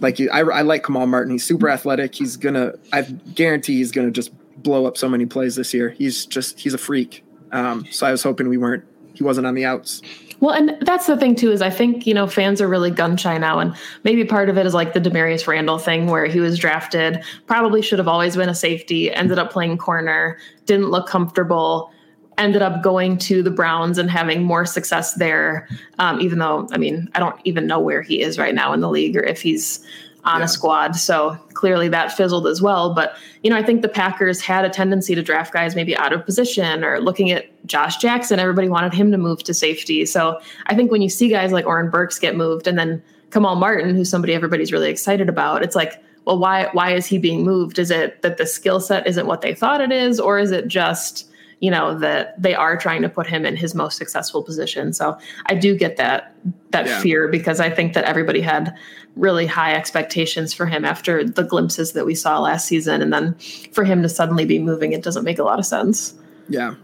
like, 0.00 0.20
I, 0.20 0.40
I 0.40 0.62
like 0.62 0.84
Kamal 0.84 1.06
Martin. 1.06 1.32
He's 1.32 1.44
super 1.44 1.70
athletic. 1.70 2.14
He's 2.14 2.36
gonna, 2.36 2.74
I 2.92 3.02
guarantee 3.02 3.76
he's 3.76 3.92
gonna 3.92 4.10
just 4.10 4.30
blow 4.62 4.86
up 4.86 4.96
so 4.96 5.08
many 5.08 5.24
plays 5.24 5.56
this 5.56 5.72
year. 5.72 5.90
He's 5.90 6.26
just, 6.26 6.60
he's 6.60 6.74
a 6.74 6.78
freak. 6.78 7.24
Um, 7.52 7.86
so 7.90 8.06
I 8.06 8.10
was 8.10 8.22
hoping 8.22 8.48
we 8.48 8.58
weren't, 8.58 8.84
he 9.14 9.24
wasn't 9.24 9.46
on 9.46 9.54
the 9.54 9.64
outs. 9.64 10.02
Well, 10.40 10.54
and 10.54 10.76
that's 10.82 11.06
the 11.06 11.16
thing 11.16 11.34
too 11.34 11.50
is 11.50 11.60
I 11.60 11.70
think 11.70 12.06
you 12.06 12.14
know 12.14 12.26
fans 12.26 12.60
are 12.60 12.68
really 12.68 12.90
gun 12.90 13.16
shy 13.16 13.36
now, 13.38 13.58
and 13.58 13.74
maybe 14.04 14.24
part 14.24 14.48
of 14.48 14.56
it 14.56 14.66
is 14.66 14.74
like 14.74 14.92
the 14.92 15.00
Damarious 15.00 15.46
Randall 15.46 15.78
thing 15.78 16.06
where 16.06 16.26
he 16.26 16.40
was 16.40 16.58
drafted, 16.58 17.22
probably 17.46 17.82
should 17.82 17.98
have 17.98 18.08
always 18.08 18.36
been 18.36 18.48
a 18.48 18.54
safety, 18.54 19.12
ended 19.12 19.38
up 19.38 19.50
playing 19.50 19.78
corner, 19.78 20.38
didn't 20.66 20.90
look 20.90 21.08
comfortable, 21.08 21.92
ended 22.38 22.62
up 22.62 22.82
going 22.82 23.18
to 23.18 23.42
the 23.42 23.50
Browns 23.50 23.98
and 23.98 24.10
having 24.10 24.44
more 24.44 24.64
success 24.64 25.14
there. 25.14 25.68
Um, 25.98 26.20
even 26.20 26.38
though 26.38 26.68
I 26.70 26.78
mean 26.78 27.08
I 27.14 27.18
don't 27.18 27.40
even 27.44 27.66
know 27.66 27.80
where 27.80 28.02
he 28.02 28.22
is 28.22 28.38
right 28.38 28.54
now 28.54 28.72
in 28.72 28.80
the 28.80 28.90
league 28.90 29.16
or 29.16 29.24
if 29.24 29.42
he's 29.42 29.84
on 30.24 30.40
yeah. 30.40 30.44
a 30.44 30.48
squad. 30.48 30.96
So 30.96 31.38
clearly 31.54 31.88
that 31.88 32.12
fizzled 32.12 32.46
as 32.46 32.60
well. 32.60 32.94
But, 32.94 33.16
you 33.42 33.50
know, 33.50 33.56
I 33.56 33.62
think 33.62 33.82
the 33.82 33.88
Packers 33.88 34.40
had 34.40 34.64
a 34.64 34.68
tendency 34.68 35.14
to 35.14 35.22
draft 35.22 35.52
guys 35.52 35.74
maybe 35.74 35.96
out 35.96 36.12
of 36.12 36.24
position 36.24 36.84
or 36.84 37.00
looking 37.00 37.30
at 37.30 37.46
Josh 37.66 37.96
Jackson, 37.98 38.38
everybody 38.38 38.68
wanted 38.68 38.92
him 38.92 39.10
to 39.12 39.18
move 39.18 39.42
to 39.44 39.54
safety. 39.54 40.04
So 40.06 40.40
I 40.66 40.74
think 40.74 40.90
when 40.90 41.02
you 41.02 41.08
see 41.08 41.28
guys 41.28 41.52
like 41.52 41.66
Oren 41.66 41.90
Burks 41.90 42.18
get 42.18 42.36
moved 42.36 42.66
and 42.66 42.78
then 42.78 43.02
Kamal 43.30 43.56
Martin, 43.56 43.94
who's 43.94 44.10
somebody 44.10 44.34
everybody's 44.34 44.72
really 44.72 44.90
excited 44.90 45.28
about, 45.28 45.62
it's 45.62 45.76
like, 45.76 46.02
well, 46.24 46.38
why 46.38 46.68
why 46.72 46.92
is 46.92 47.06
he 47.06 47.16
being 47.16 47.42
moved? 47.42 47.78
Is 47.78 47.90
it 47.90 48.20
that 48.22 48.36
the 48.36 48.44
skill 48.44 48.80
set 48.80 49.06
isn't 49.06 49.26
what 49.26 49.40
they 49.40 49.54
thought 49.54 49.80
it 49.80 49.90
is, 49.90 50.20
or 50.20 50.38
is 50.38 50.50
it 50.50 50.68
just 50.68 51.26
you 51.60 51.70
know 51.70 51.98
that 51.98 52.40
they 52.40 52.54
are 52.54 52.76
trying 52.76 53.02
to 53.02 53.08
put 53.08 53.26
him 53.26 53.44
in 53.44 53.56
his 53.56 53.74
most 53.74 53.96
successful 53.96 54.42
position. 54.42 54.92
So 54.92 55.18
i 55.46 55.54
do 55.54 55.76
get 55.76 55.96
that 55.96 56.34
that 56.70 56.86
yeah. 56.86 57.00
fear 57.00 57.28
because 57.28 57.60
i 57.60 57.70
think 57.70 57.94
that 57.94 58.04
everybody 58.04 58.40
had 58.40 58.74
really 59.16 59.46
high 59.46 59.74
expectations 59.74 60.54
for 60.54 60.66
him 60.66 60.84
after 60.84 61.24
the 61.24 61.42
glimpses 61.42 61.92
that 61.92 62.06
we 62.06 62.14
saw 62.14 62.38
last 62.38 62.66
season. 62.66 63.02
And 63.02 63.12
then 63.12 63.34
for 63.72 63.84
him 63.84 64.02
to 64.02 64.08
suddenly 64.08 64.44
be 64.44 64.58
moving 64.58 64.92
it 64.92 65.02
doesn't 65.02 65.24
make 65.24 65.38
a 65.38 65.42
lot 65.42 65.58
of 65.58 65.66
sense. 65.66 66.14
Yeah. 66.48 66.74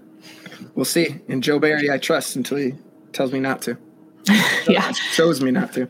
We'll 0.75 0.85
see. 0.85 1.21
And 1.29 1.43
joe 1.43 1.59
barry 1.59 1.91
i 1.91 1.99
trust 1.99 2.37
until 2.37 2.59
he 2.59 2.75
tells 3.13 3.33
me 3.33 3.41
not 3.41 3.63
to. 3.63 3.79
Yeah. 4.67 4.93
Shows 4.93 5.43
me 5.43 5.51
not 5.51 5.75
to. 5.75 5.87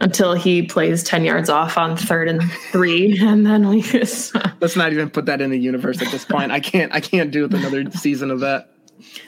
Until 0.00 0.32
he 0.32 0.62
plays 0.62 1.04
10 1.04 1.26
yards 1.26 1.50
off 1.50 1.76
on 1.76 1.94
third 1.94 2.26
and 2.26 2.42
three 2.72 3.18
and 3.22 3.44
then 3.44 3.68
we 3.68 3.82
just 3.98 4.34
let's 4.60 4.76
not 4.76 4.92
even 4.92 5.10
put 5.10 5.26
that 5.26 5.40
in 5.40 5.50
the 5.50 5.58
universe 5.58 6.00
at 6.00 6.10
this 6.10 6.24
point 6.24 6.52
i 6.52 6.60
can't 6.60 6.92
i 6.92 7.00
can't 7.00 7.30
do 7.30 7.42
with 7.42 7.54
another 7.54 7.90
season 7.92 8.30
of 8.30 8.40
that 8.40 8.70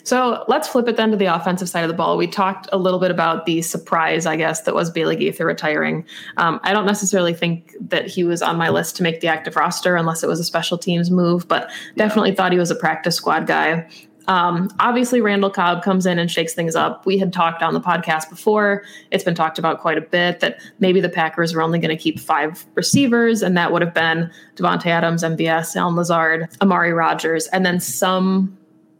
So 0.02 0.44
let's 0.48 0.68
flip 0.68 0.88
it 0.88 0.96
then 0.96 1.10
to 1.10 1.16
the 1.16 1.26
offensive 1.26 1.68
side 1.68 1.82
of 1.82 1.88
the 1.88 1.94
ball. 1.94 2.16
We 2.16 2.26
talked 2.26 2.68
a 2.72 2.78
little 2.78 2.98
bit 2.98 3.10
about 3.10 3.46
the 3.46 3.62
surprise, 3.62 4.26
I 4.26 4.36
guess, 4.36 4.62
that 4.62 4.74
was 4.74 4.90
Bailey 4.90 5.16
Gaither 5.16 5.46
retiring. 5.46 6.04
Um, 6.36 6.60
I 6.62 6.72
don't 6.72 6.86
necessarily 6.86 7.34
think 7.34 7.74
that 7.80 8.06
he 8.06 8.24
was 8.24 8.42
on 8.42 8.56
my 8.56 8.68
list 8.68 8.96
to 8.96 9.02
make 9.02 9.20
the 9.20 9.28
active 9.28 9.56
roster 9.56 9.96
unless 9.96 10.22
it 10.22 10.28
was 10.28 10.40
a 10.40 10.44
special 10.44 10.78
teams 10.78 11.10
move, 11.10 11.46
but 11.46 11.70
definitely 11.96 12.34
thought 12.34 12.52
he 12.52 12.58
was 12.58 12.70
a 12.70 12.74
practice 12.76 13.16
squad 13.16 13.46
guy. 13.46 13.88
Um, 14.30 14.70
obviously, 14.78 15.20
Randall 15.20 15.50
Cobb 15.50 15.82
comes 15.82 16.06
in 16.06 16.20
and 16.20 16.30
shakes 16.30 16.54
things 16.54 16.76
up. 16.76 17.04
We 17.04 17.18
had 17.18 17.32
talked 17.32 17.64
on 17.64 17.74
the 17.74 17.80
podcast 17.80 18.30
before. 18.30 18.84
It's 19.10 19.24
been 19.24 19.34
talked 19.34 19.58
about 19.58 19.80
quite 19.80 19.98
a 19.98 20.02
bit 20.02 20.38
that 20.38 20.60
maybe 20.78 21.00
the 21.00 21.08
Packers 21.08 21.52
were 21.52 21.62
only 21.62 21.80
going 21.80 21.94
to 21.94 22.00
keep 22.00 22.20
five 22.20 22.64
receivers, 22.76 23.42
and 23.42 23.56
that 23.56 23.72
would 23.72 23.82
have 23.82 23.92
been 23.92 24.30
Davante 24.54 24.86
Adams, 24.86 25.24
MVS, 25.24 25.74
Allen 25.74 25.96
Lazard, 25.96 26.48
Amari 26.62 26.92
Rodgers, 26.92 27.48
and 27.48 27.66
then 27.66 27.80
some 27.80 28.56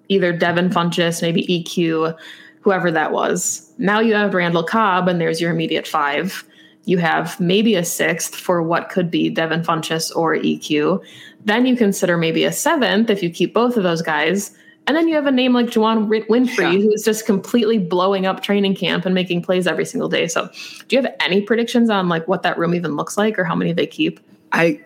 either 0.09 0.33
Devin 0.33 0.69
Funchess, 0.69 1.23
maybe 1.23 1.47
EQ, 1.47 2.19
whoever 2.61 2.91
that 2.91 3.13
was. 3.13 3.73
Now 3.79 4.01
you 4.01 4.15
have 4.15 4.35
Randall 4.35 4.65
Cobb, 4.65 5.07
and 5.07 5.21
there's 5.21 5.41
your 5.41 5.53
immediate 5.53 5.87
five. 5.87 6.43
You 6.87 6.99
have 6.99 7.39
maybe 7.39 7.77
a 7.77 7.85
sixth 7.85 8.35
for 8.35 8.65
what 8.65 8.89
could 8.89 9.13
be 9.13 9.31
Devin 9.31 9.63
Funchess 9.63 10.11
or 10.17 10.35
EQ. 10.35 11.01
Then 11.45 11.67
you 11.67 11.77
consider 11.77 12.17
maybe 12.17 12.43
a 12.43 12.51
seventh 12.51 13.11
if 13.11 13.23
you 13.23 13.31
keep 13.31 13.55
both 13.55 13.77
of 13.77 13.85
those 13.85 14.03
guys 14.03 14.57
and 14.91 14.97
then 14.97 15.07
you 15.07 15.15
have 15.15 15.27
a 15.27 15.31
name 15.31 15.53
like 15.53 15.67
Juwann 15.67 16.09
Winfree, 16.09 16.59
yeah. 16.59 16.73
who's 16.73 17.05
just 17.05 17.25
completely 17.25 17.79
blowing 17.79 18.27
up 18.27 18.43
training 18.43 18.75
camp 18.75 19.07
and 19.07 19.15
making 19.15 19.41
plays 19.41 19.69
every 19.69 19.85
single 19.85 20.09
day. 20.09 20.27
So, 20.27 20.51
do 20.89 20.97
you 20.97 21.01
have 21.01 21.15
any 21.21 21.43
predictions 21.43 21.89
on 21.91 22.09
like 22.09 22.27
what 22.27 22.43
that 22.43 22.59
room 22.59 22.75
even 22.75 22.97
looks 22.97 23.17
like, 23.17 23.39
or 23.39 23.45
how 23.45 23.55
many 23.55 23.73
they 23.73 23.87
keep? 23.87 24.19
I, 24.51 24.81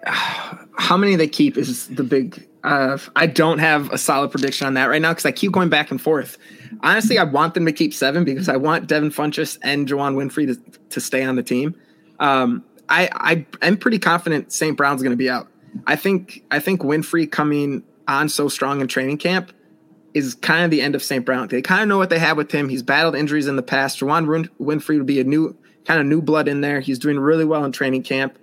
how 0.77 0.99
many 0.99 1.17
they 1.17 1.27
keep 1.27 1.57
is 1.57 1.87
the 1.89 2.05
big. 2.05 2.47
Uh, 2.65 2.99
I 3.17 3.27
don't 3.27 3.61
have 3.61 3.91
a 3.93 3.97
solid 3.97 4.31
prediction 4.31 4.67
on 4.67 4.75
that 4.75 4.91
right 4.91 5.01
now 5.01 5.13
because 5.13 5.25
I 5.25 5.33
keep 5.33 5.53
going 5.53 5.71
back 5.71 5.91
and 5.91 5.99
forth. 5.99 6.37
Honestly, 6.83 7.19
I 7.19 7.25
want 7.25 7.55
them 7.55 7.65
to 7.65 7.73
keep 7.73 7.95
seven 7.95 8.25
because 8.25 8.51
I 8.51 8.59
want 8.59 8.87
Devin 8.87 9.09
Funchess 9.09 9.57
and 9.63 9.89
Juwann 9.89 10.17
Winfree 10.17 10.49
to, 10.49 10.81
to 10.91 11.01
stay 11.01 11.25
on 11.25 11.37
the 11.37 11.43
team. 11.43 11.75
Um, 12.21 12.63
I, 12.91 13.09
I 13.15 13.67
am 13.67 13.79
pretty 13.79 13.99
confident 13.99 14.53
St. 14.53 14.77
Brown's 14.77 15.03
going 15.03 15.13
to 15.13 15.17
be 15.17 15.31
out. 15.31 15.49
I 15.87 15.97
think 15.97 16.45
I 16.51 16.59
think 16.61 16.83
Winfree 16.83 17.31
coming 17.31 17.83
on 18.07 18.29
so 18.29 18.51
strong 18.51 18.83
in 18.83 18.87
training 18.87 19.17
camp 19.17 19.51
is 20.15 20.35
kind 20.35 20.65
of 20.65 20.71
the 20.71 20.81
end 20.81 20.95
of 20.95 21.03
St. 21.03 21.25
Brown. 21.25 21.49
They 21.49 21.61
kind 21.61 21.83
of 21.83 21.89
know 21.89 21.99
what 21.99 22.09
they 22.09 22.21
have 22.21 22.37
with 22.37 22.53
him. 22.53 22.69
He's 22.69 22.83
battled 22.83 23.17
injuries 23.17 23.49
in 23.49 23.57
the 23.57 23.63
past. 23.63 23.99
Juwann 23.99 24.49
Winfree 24.61 24.97
would 24.97 25.07
be 25.07 25.21
a 25.21 25.25
new 25.25 25.57
kind 25.85 26.01
of 26.01 26.07
new 26.07 26.23
blood 26.23 26.49
in 26.49 26.61
there. 26.61 26.81
He's 26.81 26.99
doing 26.99 27.19
really 27.19 27.45
well 27.45 27.65
in 27.65 27.73
training 27.73 28.05
camp, 28.05 28.39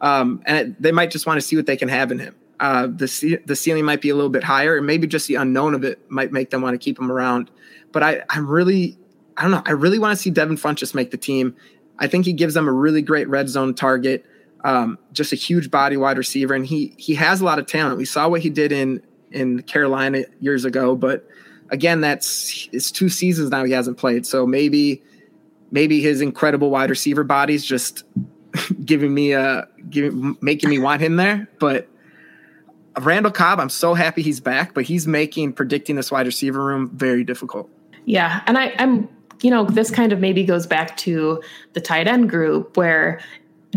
um, 0.00 0.42
and 0.46 0.58
it, 0.58 0.82
they 0.82 0.92
might 0.92 1.10
just 1.10 1.26
want 1.26 1.38
to 1.38 1.46
see 1.46 1.56
what 1.56 1.66
they 1.66 1.76
can 1.76 1.88
have 1.88 2.12
in 2.12 2.18
him. 2.18 2.34
Uh, 2.60 2.86
the 2.86 3.40
the 3.46 3.56
ceiling 3.56 3.84
might 3.84 4.00
be 4.00 4.10
a 4.10 4.14
little 4.14 4.30
bit 4.30 4.44
higher, 4.44 4.76
and 4.76 4.86
maybe 4.86 5.06
just 5.06 5.26
the 5.26 5.34
unknown 5.36 5.74
of 5.74 5.84
it 5.84 5.98
might 6.10 6.32
make 6.32 6.50
them 6.50 6.62
want 6.62 6.74
to 6.74 6.78
keep 6.78 6.98
him 6.98 7.10
around. 7.10 7.50
But 7.92 8.02
I, 8.02 8.22
I'm 8.28 8.46
really, 8.46 8.98
I 9.36 9.42
don't 9.42 9.50
know. 9.50 9.62
I 9.64 9.72
really 9.72 9.98
want 9.98 10.16
to 10.16 10.22
see 10.22 10.30
Devin 10.30 10.56
Funchess 10.56 10.94
make 10.94 11.10
the 11.10 11.16
team. 11.16 11.56
I 11.98 12.08
think 12.08 12.26
he 12.26 12.34
gives 12.34 12.52
them 12.52 12.68
a 12.68 12.72
really 12.72 13.00
great 13.00 13.28
red 13.28 13.48
zone 13.48 13.74
target. 13.74 14.26
Um, 14.64 14.98
just 15.12 15.32
a 15.32 15.36
huge 15.36 15.70
body 15.70 15.96
wide 15.96 16.18
receiver, 16.18 16.52
and 16.54 16.66
he 16.66 16.94
he 16.98 17.14
has 17.14 17.40
a 17.40 17.44
lot 17.44 17.58
of 17.58 17.66
talent. 17.66 17.96
We 17.96 18.04
saw 18.04 18.28
what 18.28 18.42
he 18.42 18.50
did 18.50 18.70
in 18.70 19.02
in 19.36 19.62
Carolina 19.62 20.24
years 20.40 20.64
ago, 20.64 20.96
but 20.96 21.28
again, 21.70 22.00
that's 22.00 22.68
it's 22.72 22.90
two 22.90 23.08
seasons 23.08 23.50
now 23.50 23.64
he 23.64 23.72
hasn't 23.72 23.98
played. 23.98 24.26
So 24.26 24.46
maybe 24.46 25.02
maybe 25.70 26.00
his 26.00 26.20
incredible 26.20 26.70
wide 26.70 26.90
receiver 26.90 27.24
body's 27.24 27.64
just 27.64 28.04
giving 28.84 29.14
me 29.14 29.32
a 29.32 29.68
giving 29.90 30.36
making 30.40 30.70
me 30.70 30.78
want 30.78 31.02
him 31.02 31.16
there. 31.16 31.48
But 31.58 31.88
Randall 33.00 33.32
Cobb, 33.32 33.60
I'm 33.60 33.68
so 33.68 33.94
happy 33.94 34.22
he's 34.22 34.40
back, 34.40 34.74
but 34.74 34.84
he's 34.84 35.06
making 35.06 35.52
predicting 35.52 35.96
this 35.96 36.10
wide 36.10 36.26
receiver 36.26 36.64
room 36.64 36.90
very 36.94 37.24
difficult. 37.24 37.68
Yeah, 38.06 38.42
and 38.46 38.56
I, 38.56 38.74
I'm 38.78 39.08
you 39.42 39.50
know, 39.50 39.64
this 39.64 39.90
kind 39.90 40.12
of 40.12 40.20
maybe 40.20 40.44
goes 40.44 40.66
back 40.66 40.96
to 40.98 41.42
the 41.74 41.80
tight 41.80 42.08
end 42.08 42.30
group 42.30 42.76
where 42.76 43.20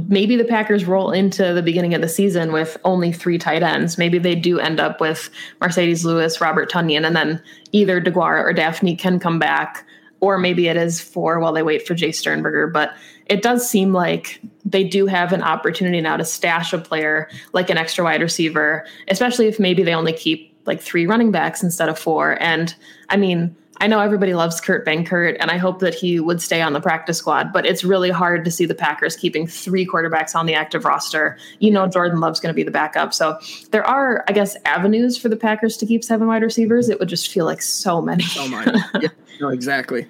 maybe 0.07 0.35
the 0.35 0.45
Packers 0.45 0.85
roll 0.85 1.11
into 1.11 1.53
the 1.53 1.61
beginning 1.61 1.93
of 1.93 2.01
the 2.01 2.09
season 2.09 2.51
with 2.51 2.77
only 2.83 3.11
three 3.11 3.37
tight 3.37 3.63
ends. 3.63 3.97
Maybe 3.97 4.17
they 4.17 4.35
do 4.35 4.59
end 4.59 4.79
up 4.79 5.01
with 5.01 5.29
Marcedes 5.61 6.03
Lewis, 6.03 6.39
Robert 6.41 6.71
Tonyan, 6.71 7.05
and 7.05 7.15
then 7.15 7.41
either 7.71 8.01
DeGuara 8.01 8.43
or 8.43 8.53
Dafney 8.53 8.97
can 8.97 9.19
come 9.19 9.39
back, 9.39 9.85
or 10.19 10.37
maybe 10.37 10.67
it 10.67 10.77
is 10.77 11.01
four 11.01 11.39
while 11.39 11.53
they 11.53 11.63
wait 11.63 11.87
for 11.87 11.95
Jace 11.95 12.15
Sternberger. 12.15 12.67
But 12.67 12.93
it 13.25 13.41
does 13.41 13.69
seem 13.69 13.93
like 13.93 14.41
they 14.65 14.83
do 14.83 15.05
have 15.05 15.33
an 15.33 15.43
opportunity 15.43 16.01
now 16.01 16.17
to 16.17 16.25
stash 16.25 16.73
a 16.73 16.77
player 16.77 17.29
like 17.53 17.69
an 17.69 17.77
extra 17.77 18.03
wide 18.03 18.21
receiver, 18.21 18.85
especially 19.07 19.47
if 19.47 19.59
maybe 19.59 19.83
they 19.83 19.93
only 19.93 20.13
keep 20.13 20.53
like 20.65 20.81
three 20.81 21.07
running 21.07 21.31
backs 21.31 21.63
instead 21.63 21.89
of 21.89 21.97
four. 21.97 22.41
And 22.41 22.75
I 23.09 23.17
mean, 23.17 23.55
I 23.81 23.87
know 23.87 23.99
everybody 24.01 24.33
loves 24.33 24.59
Kurt 24.59 24.85
Benkert, 24.85 25.37
and 25.39 25.49
I 25.49 25.57
hope 25.57 25.79
that 25.79 25.95
he 25.95 26.19
would 26.19 26.41
stay 26.41 26.61
on 26.61 26.73
the 26.73 26.81
practice 26.81 27.17
squad, 27.17 27.53
but 27.53 27.65
it's 27.65 27.83
really 27.83 28.09
hard 28.09 28.43
to 28.43 28.51
see 28.51 28.65
the 28.65 28.75
Packers 28.75 29.15
keeping 29.15 29.47
three 29.47 29.85
quarterbacks 29.85 30.35
on 30.35 30.45
the 30.45 30.53
active 30.53 30.83
roster. 30.83 31.37
You 31.59 31.71
know, 31.71 31.87
Jordan 31.87 32.19
Love's 32.19 32.41
going 32.41 32.53
to 32.53 32.55
be 32.55 32.63
the 32.63 32.71
backup. 32.71 33.13
So 33.13 33.39
there 33.71 33.85
are, 33.85 34.25
I 34.27 34.33
guess, 34.33 34.57
avenues 34.65 35.17
for 35.17 35.29
the 35.29 35.37
Packers 35.37 35.77
to 35.77 35.85
keep 35.85 36.03
seven 36.03 36.27
wide 36.27 36.43
receivers. 36.43 36.89
It 36.89 36.99
would 36.99 37.07
just 37.07 37.29
feel 37.31 37.45
like 37.45 37.61
so 37.61 38.01
many. 38.01 38.23
So 38.23 38.49
many. 38.49 38.77
yeah, 39.01 39.09
no, 39.39 39.47
exactly. 39.47 40.07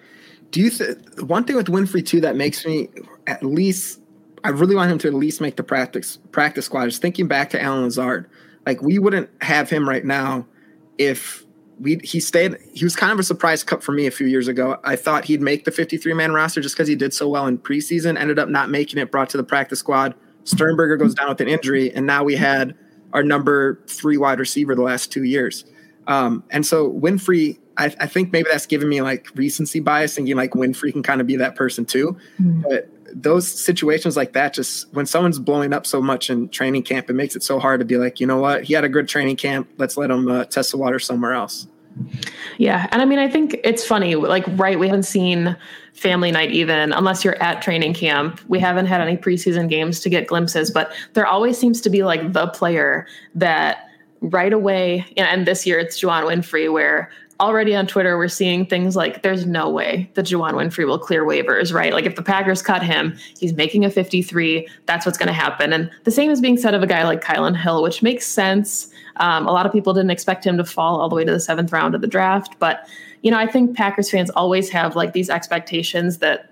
Do 0.50 0.62
you 0.62 0.72
think 0.72 1.22
one 1.30 1.44
thing 1.44 1.56
with 1.56 1.68
Winfree, 1.68 2.06
too, 2.06 2.22
that 2.22 2.36
makes 2.36 2.66
me 2.66 2.90
at 3.28 3.44
least, 3.44 4.02
I 4.44 4.50
really 4.50 4.76
want 4.76 4.92
him 4.92 4.98
to 5.00 5.08
at 5.08 5.14
least 5.14 5.42
make 5.42 5.58
the 5.58 5.64
practice 5.64 6.18
practice 6.32 6.66
squad 6.66 6.88
is 6.88 6.98
thinking 6.98 7.28
back 7.28 7.52
to 7.52 7.62
Allen 7.62 7.84
Lazard. 7.84 8.28
Like, 8.66 8.82
we 8.82 8.98
wouldn't 8.98 9.30
have 9.42 9.70
him 9.70 9.88
right 9.88 10.04
now 10.04 10.48
if 10.98 11.46
we 11.80 12.00
he 12.04 12.20
stayed 12.20 12.58
he 12.74 12.84
was 12.84 12.96
kind 12.96 13.12
of 13.12 13.20
a 13.20 13.24
surprise 13.24 13.64
cut 13.64 13.84
for 13.84 13.92
me 13.92 14.06
a 14.08 14.12
few 14.12 14.28
years 14.28 14.48
ago. 14.48 14.80
I 14.84 14.96
thought 14.96 15.26
he'd 15.26 15.42
make 15.42 15.66
the 15.66 15.72
53 15.72 16.14
man 16.14 16.34
roster 16.34 16.62
just 16.62 16.76
because 16.76 16.88
he 16.88 16.96
did 16.96 17.14
so 17.14 17.28
well 17.28 17.48
in 17.48 17.58
preseason, 17.58 18.20
ended 18.20 18.40
up 18.40 18.50
not 18.50 18.70
making 18.70 19.00
it, 19.00 19.12
brought 19.12 19.30
to 19.32 19.38
the 19.38 19.44
practice 19.44 19.80
squad. 19.80 20.16
Sternberger 20.44 20.98
goes 20.98 21.14
down 21.14 21.30
with 21.30 21.42
an 21.42 21.48
injury, 21.48 21.94
and 21.94 22.06
now 22.06 22.24
we 22.24 22.36
had 22.36 22.76
our 23.14 23.24
number 23.24 23.84
three 23.88 24.18
wide 24.18 24.40
receiver 24.40 24.76
the 24.76 24.82
last 24.82 25.12
two 25.12 25.24
years. 25.24 25.66
Um, 26.08 26.44
and 26.50 26.66
so 26.66 26.92
Winfree, 26.92 27.60
I, 27.78 27.94
I, 28.00 28.08
think 28.08 28.32
maybe 28.32 28.50
that's 28.52 28.66
giving 28.66 28.90
me 28.90 29.02
like 29.02 29.28
recency 29.36 29.80
bias, 29.80 30.16
thinking 30.16 30.36
like 30.36 30.52
Winfree 30.52 30.92
can 30.92 31.04
kind 31.04 31.22
of 31.22 31.28
be 31.28 31.36
that 31.36 31.56
person 31.56 31.86
too. 31.86 32.18
Mm-hmm. 32.42 32.62
But 32.62 32.90
those 33.14 33.48
situations 33.48 34.16
like 34.16 34.34
that, 34.34 34.54
just 34.54 34.92
when 34.94 35.06
someone's 35.06 35.40
blowing 35.40 35.74
up 35.74 35.86
so 35.86 36.02
much 36.02 36.30
in 36.30 36.50
training 36.50 36.84
camp, 36.84 37.10
it 37.10 37.14
makes 37.14 37.36
it 37.36 37.44
so 37.44 37.60
hard 37.60 37.80
to 37.80 37.86
be 37.86 37.98
like, 37.98 38.20
you 38.20 38.28
know 38.28 38.38
what, 38.38 38.64
he 38.64 38.74
had 38.74 38.84
a 38.84 38.90
good 38.90 39.08
training 39.08 39.36
camp. 39.36 39.70
Let's 39.78 39.98
let 39.98 40.12
him 40.12 40.30
uh, 40.30 40.46
test 40.46 40.72
the 40.72 40.78
water 40.78 41.00
somewhere 41.00 41.34
else. 41.34 41.68
Yeah. 42.58 42.88
And 42.92 43.02
I 43.02 43.06
mean, 43.06 43.20
I 43.20 43.28
think 43.28 43.60
it's 43.64 43.86
funny, 43.86 44.16
like, 44.16 44.46
right, 44.50 44.80
we 44.80 44.88
haven't 44.88 45.04
seen 45.04 45.58
family 45.94 46.32
night 46.32 46.52
even 46.52 46.94
unless 46.94 47.26
you're 47.26 47.42
at 47.44 47.62
training 47.62 47.94
camp. 47.94 48.40
We 48.48 48.60
haven't 48.60 48.86
had 48.86 49.02
any 49.02 49.18
preseason 49.18 49.70
games 49.70 50.00
to 50.02 50.10
get 50.10 50.28
glimpses, 50.28 50.72
but 50.72 50.94
there 51.14 51.26
always 51.26 51.58
seems 51.58 51.82
to 51.82 51.90
be 51.90 52.04
like 52.04 52.32
the 52.32 52.48
player 52.48 53.06
that 53.36 53.90
right 54.22 54.54
away, 54.54 55.06
and 55.18 55.46
this 55.46 55.66
year 55.66 55.80
it's 55.80 56.02
Juwann 56.02 56.24
Winfree, 56.26 56.72
where 56.72 57.10
already 57.40 57.76
on 57.76 57.88
Twitter, 57.88 58.18
we're 58.18 58.28
seeing 58.28 58.66
things 58.66 58.96
like 58.96 59.22
there's 59.24 59.46
no 59.46 59.70
way 59.70 60.10
that 60.16 60.26
Juwann 60.26 60.54
Winfree 60.54 60.86
will 60.86 61.00
clear 61.00 61.24
waivers, 61.24 61.74
right? 61.74 61.94
Like 61.94 62.06
if 62.06 62.16
the 62.16 62.22
Packers 62.22 62.62
cut 62.62 62.84
him, 62.84 63.18
he's 63.38 63.54
making 63.54 63.86
a 63.86 63.90
53. 63.90 64.68
That's 64.86 65.06
what's 65.06 65.18
going 65.18 65.28
to 65.28 65.34
happen. 65.34 65.72
And 65.72 65.90
the 66.04 66.12
same 66.12 66.30
is 66.30 66.42
being 66.42 66.58
said 66.58 66.74
of 66.74 66.84
a 66.84 66.88
guy 66.88 67.04
like 67.04 67.24
Kylan 67.24 67.56
Hill, 67.56 67.82
which 67.82 68.04
makes 68.04 68.26
sense. 68.26 68.90
Um, 69.18 69.48
a 69.48 69.52
lot 69.52 69.66
of 69.66 69.72
people 69.72 69.94
didn't 69.94 70.12
expect 70.12 70.46
him 70.46 70.58
to 70.58 70.66
fall 70.66 71.00
all 71.00 71.08
the 71.08 71.16
way 71.16 71.24
to 71.24 71.32
the 71.32 71.40
seventh 71.40 71.72
round 71.72 71.96
of 71.96 72.02
the 72.02 72.08
draft. 72.08 72.56
But, 72.60 72.88
you 73.22 73.32
know, 73.32 73.38
I 73.38 73.48
think 73.48 73.76
Packers 73.76 74.10
fans 74.12 74.30
always 74.32 74.70
have 74.70 74.96
like 74.96 75.14
these 75.14 75.30
expectations 75.30 76.18
that, 76.18 76.52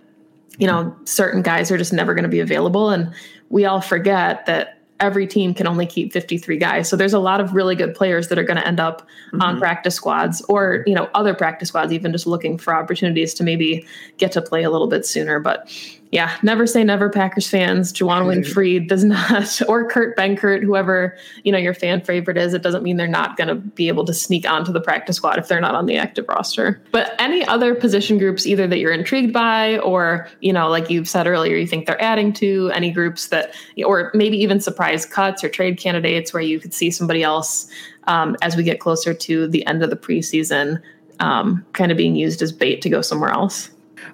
you 0.57 0.67
know, 0.67 0.95
certain 1.03 1.41
guys 1.41 1.69
are 1.69 1.77
just 1.77 1.93
never 1.93 2.13
going 2.13 2.23
to 2.23 2.29
be 2.29 2.39
available. 2.39 2.89
And 2.89 3.13
we 3.49 3.65
all 3.65 3.81
forget 3.81 4.45
that 4.45 4.76
every 4.99 5.27
team 5.27 5.53
can 5.53 5.67
only 5.67 5.85
keep 5.85 6.11
53 6.11 6.57
guys. 6.57 6.89
So 6.89 6.95
there's 6.95 7.13
a 7.13 7.19
lot 7.19 7.39
of 7.39 7.53
really 7.53 7.75
good 7.75 7.93
players 7.93 8.29
that 8.29 8.39
are 8.39 8.43
going 8.43 8.57
to 8.57 8.67
end 8.67 8.79
up 8.79 9.01
mm-hmm. 9.27 9.41
on 9.41 9.59
practice 9.59 9.95
squads 9.95 10.41
or, 10.49 10.83
you 10.87 10.95
know, 10.95 11.09
other 11.13 11.33
practice 11.33 11.69
squads, 11.69 11.93
even 11.93 12.11
just 12.11 12.25
looking 12.25 12.57
for 12.57 12.73
opportunities 12.73 13.33
to 13.35 13.43
maybe 13.43 13.85
get 14.17 14.31
to 14.31 14.41
play 14.41 14.63
a 14.63 14.69
little 14.69 14.87
bit 14.87 15.05
sooner. 15.05 15.39
But 15.39 15.69
yeah, 16.11 16.37
never 16.41 16.65
say 16.65 16.83
never, 16.83 17.09
Packers 17.09 17.49
fans. 17.49 17.91
Juwann 17.91 18.25
Winfree 18.25 18.87
does 18.87 19.03
not, 19.03 19.61
or 19.67 19.87
Kurt 19.89 20.15
Benkert, 20.17 20.63
whoever 20.63 21.17
you 21.43 21.51
know 21.51 21.57
your 21.57 21.73
fan 21.73 22.01
favorite 22.01 22.37
is. 22.37 22.53
It 22.53 22.61
doesn't 22.61 22.83
mean 22.83 22.97
they're 22.97 23.07
not 23.07 23.35
going 23.35 23.49
to 23.49 23.55
be 23.55 23.87
able 23.87 24.05
to 24.05 24.13
sneak 24.13 24.49
onto 24.49 24.71
the 24.71 24.79
practice 24.79 25.17
squad 25.17 25.37
if 25.37 25.47
they're 25.47 25.59
not 25.59 25.75
on 25.75 25.85
the 25.85 25.97
active 25.97 26.25
roster. 26.29 26.81
But 26.91 27.13
any 27.19 27.45
other 27.45 27.75
position 27.75 28.17
groups, 28.17 28.45
either 28.45 28.67
that 28.67 28.79
you're 28.79 28.93
intrigued 28.93 29.33
by, 29.33 29.79
or 29.79 30.29
you 30.39 30.53
know, 30.53 30.69
like 30.69 30.89
you've 30.89 31.09
said 31.09 31.27
earlier, 31.27 31.57
you 31.57 31.67
think 31.67 31.87
they're 31.87 32.01
adding 32.01 32.31
to 32.33 32.71
any 32.73 32.91
groups 32.91 33.27
that, 33.27 33.53
or 33.85 34.11
maybe 34.13 34.37
even 34.37 34.61
surprise 34.61 35.05
cuts 35.05 35.43
or 35.43 35.49
trade 35.49 35.77
candidates 35.77 36.33
where 36.33 36.43
you 36.43 36.59
could 36.59 36.73
see 36.73 36.89
somebody 36.89 37.23
else 37.23 37.69
um, 38.05 38.37
as 38.41 38.55
we 38.55 38.63
get 38.63 38.79
closer 38.79 39.13
to 39.13 39.47
the 39.47 39.65
end 39.67 39.83
of 39.83 39.89
the 39.89 39.97
preseason, 39.97 40.81
um, 41.19 41.65
kind 41.73 41.91
of 41.91 41.97
being 41.97 42.15
used 42.15 42.41
as 42.41 42.51
bait 42.51 42.81
to 42.81 42.89
go 42.89 43.01
somewhere 43.01 43.31
else. 43.31 43.69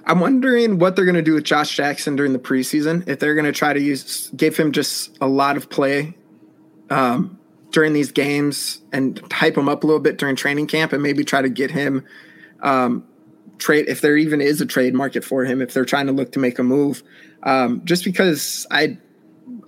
I'm 0.06 0.20
wondering 0.20 0.80
what 0.80 0.96
they're 0.96 1.06
going 1.06 1.16
to 1.16 1.22
do 1.22 1.34
with 1.34 1.44
Josh 1.44 1.76
Jackson 1.76 2.16
during 2.16 2.34
the 2.34 2.40
preseason. 2.40 3.08
If 3.08 3.20
they're 3.20 3.36
going 3.36 3.46
to 3.46 3.52
try 3.52 3.74
to 3.74 3.82
use 3.82 4.30
give 4.36 4.58
him 4.58 4.72
just 4.72 5.18
a 5.22 5.28
lot 5.28 5.58
of 5.58 5.70
play, 5.70 6.16
um, 6.90 7.40
during 7.74 7.92
these 7.92 8.12
games 8.12 8.82
and 8.94 9.20
hype 9.34 9.58
him 9.58 9.68
up 9.68 9.84
a 9.84 9.88
little 9.88 10.00
bit 10.00 10.18
during 10.18 10.36
training 10.36 10.68
camp 10.68 10.94
and 10.94 11.02
maybe 11.02 11.24
try 11.26 11.42
to 11.42 11.50
get 11.50 11.72
him 11.72 12.06
um, 12.62 13.06
trade 13.58 13.86
if 13.90 14.00
there 14.00 14.16
even 14.16 14.40
is 14.40 14.62
a 14.62 14.66
trade 14.66 14.94
market 14.94 15.26
for 15.26 15.44
him 15.44 15.62
if 15.62 15.74
they're 15.74 15.84
trying 15.84 16.06
to 16.06 16.14
look 16.14 16.32
to 16.32 16.40
make 16.40 16.60
a 16.60 16.64
move. 16.64 17.04
Um, 17.42 17.82
just 17.84 18.06
because 18.06 18.66
I 18.72 19.00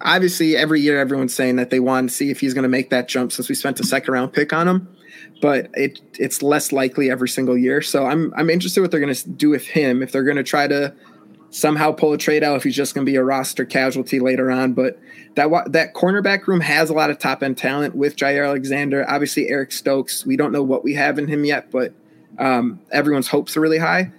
obviously 0.01 0.56
every 0.56 0.82
year 0.82 0.99
everyone's 0.99 1.34
saying 1.34 1.56
that 1.58 1.71
they 1.71 1.80
want 1.80 2.10
to 2.10 2.15
see 2.15 2.30
if 2.30 2.39
he's 2.39 2.54
going 2.54 2.63
to 2.63 2.69
make 2.69 2.91
that 2.91 3.08
jump 3.08 3.32
since 3.32 3.49
we 3.49 3.56
spent 3.56 3.80
a 3.80 3.84
second 3.84 4.13
round 4.13 4.32
pick 4.32 4.54
on 4.54 4.67
him, 4.67 4.94
but 5.41 5.69
it 5.74 6.02
it's 6.19 6.41
less 6.41 6.71
likely 6.71 7.10
every 7.10 7.30
single 7.30 7.58
year. 7.58 7.82
So 7.82 8.06
I'm 8.06 8.34
I'm 8.36 8.50
interested 8.50 8.82
what 8.82 8.91
they're 8.91 9.00
going 9.00 9.13
to 9.13 9.30
do 9.30 9.50
with 9.50 9.67
him 9.67 10.02
if 10.02 10.12
they're 10.12 10.24
going 10.24 10.38
to 10.38 10.43
try 10.43 10.67
to 10.67 10.93
somehow 11.56 11.89
pull 11.91 12.12
a 12.12 12.17
trade 12.17 12.43
out 12.43 12.58
if 12.58 12.63
he's 12.63 12.76
just 12.76 12.93
going 12.93 13.06
to 13.06 13.10
be 13.10 13.15
a 13.15 13.24
roster 13.24 13.63
casualty 13.63 14.19
later 14.19 14.52
on. 14.52 14.74
But 14.74 15.00
that 15.36 15.50
that 15.71 15.93
cornerback 15.93 16.48
room 16.48 16.62
has 16.62 16.89
a 16.89 16.93
lot 16.93 17.10
of 17.10 17.19
top 17.19 17.43
end 17.43 17.58
talent 17.58 17.95
with 17.95 18.15
Jaire 18.15 18.45
Alexander. 18.45 19.10
Obviously, 19.10 19.50
Eric 19.50 19.71
Stokes. 19.71 20.26
We 20.26 20.38
don't 20.38 20.52
know 20.52 20.63
what 20.63 20.84
we 20.84 20.93
have 20.95 21.17
in 21.17 21.28
him 21.28 21.45
yet, 21.45 21.71
but 21.71 21.93
um, 22.39 22.80
everyone's 22.91 23.28
hopes 23.28 23.56
are 23.56 23.62
really 23.62 23.78
high. 23.78 24.12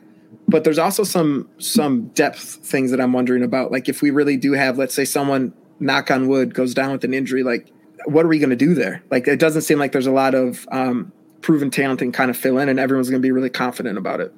But 0.48 0.64
there's 0.64 0.78
also 0.78 1.04
some 1.04 1.48
some 1.58 2.08
depth 2.08 2.40
things 2.40 2.90
that 2.90 3.00
I'm 3.00 3.12
wondering 3.12 3.42
about. 3.42 3.72
Like 3.72 3.88
if 3.88 4.00
we 4.02 4.10
really 4.10 4.36
do 4.36 4.52
have, 4.52 4.78
let's 4.78 4.94
say, 4.94 5.04
someone 5.04 5.52
knock 5.78 6.10
on 6.10 6.28
wood 6.28 6.54
goes 6.54 6.72
down 6.72 6.92
with 6.92 7.04
an 7.04 7.12
injury, 7.12 7.42
like 7.42 7.72
what 8.06 8.24
are 8.24 8.28
we 8.28 8.38
going 8.38 8.50
to 8.50 8.56
do 8.56 8.74
there? 8.74 9.02
Like 9.10 9.28
it 9.28 9.38
doesn't 9.38 9.62
seem 9.62 9.78
like 9.78 9.92
there's 9.92 10.06
a 10.06 10.12
lot 10.12 10.34
of 10.34 10.66
um, 10.72 11.12
proven 11.42 11.70
talent 11.70 12.02
and 12.02 12.14
kind 12.14 12.30
of 12.30 12.36
fill 12.36 12.58
in, 12.58 12.68
and 12.68 12.80
everyone's 12.80 13.10
going 13.10 13.20
to 13.20 13.26
be 13.26 13.32
really 13.32 13.50
confident 13.50 13.98
about 13.98 14.20
it. 14.20 14.32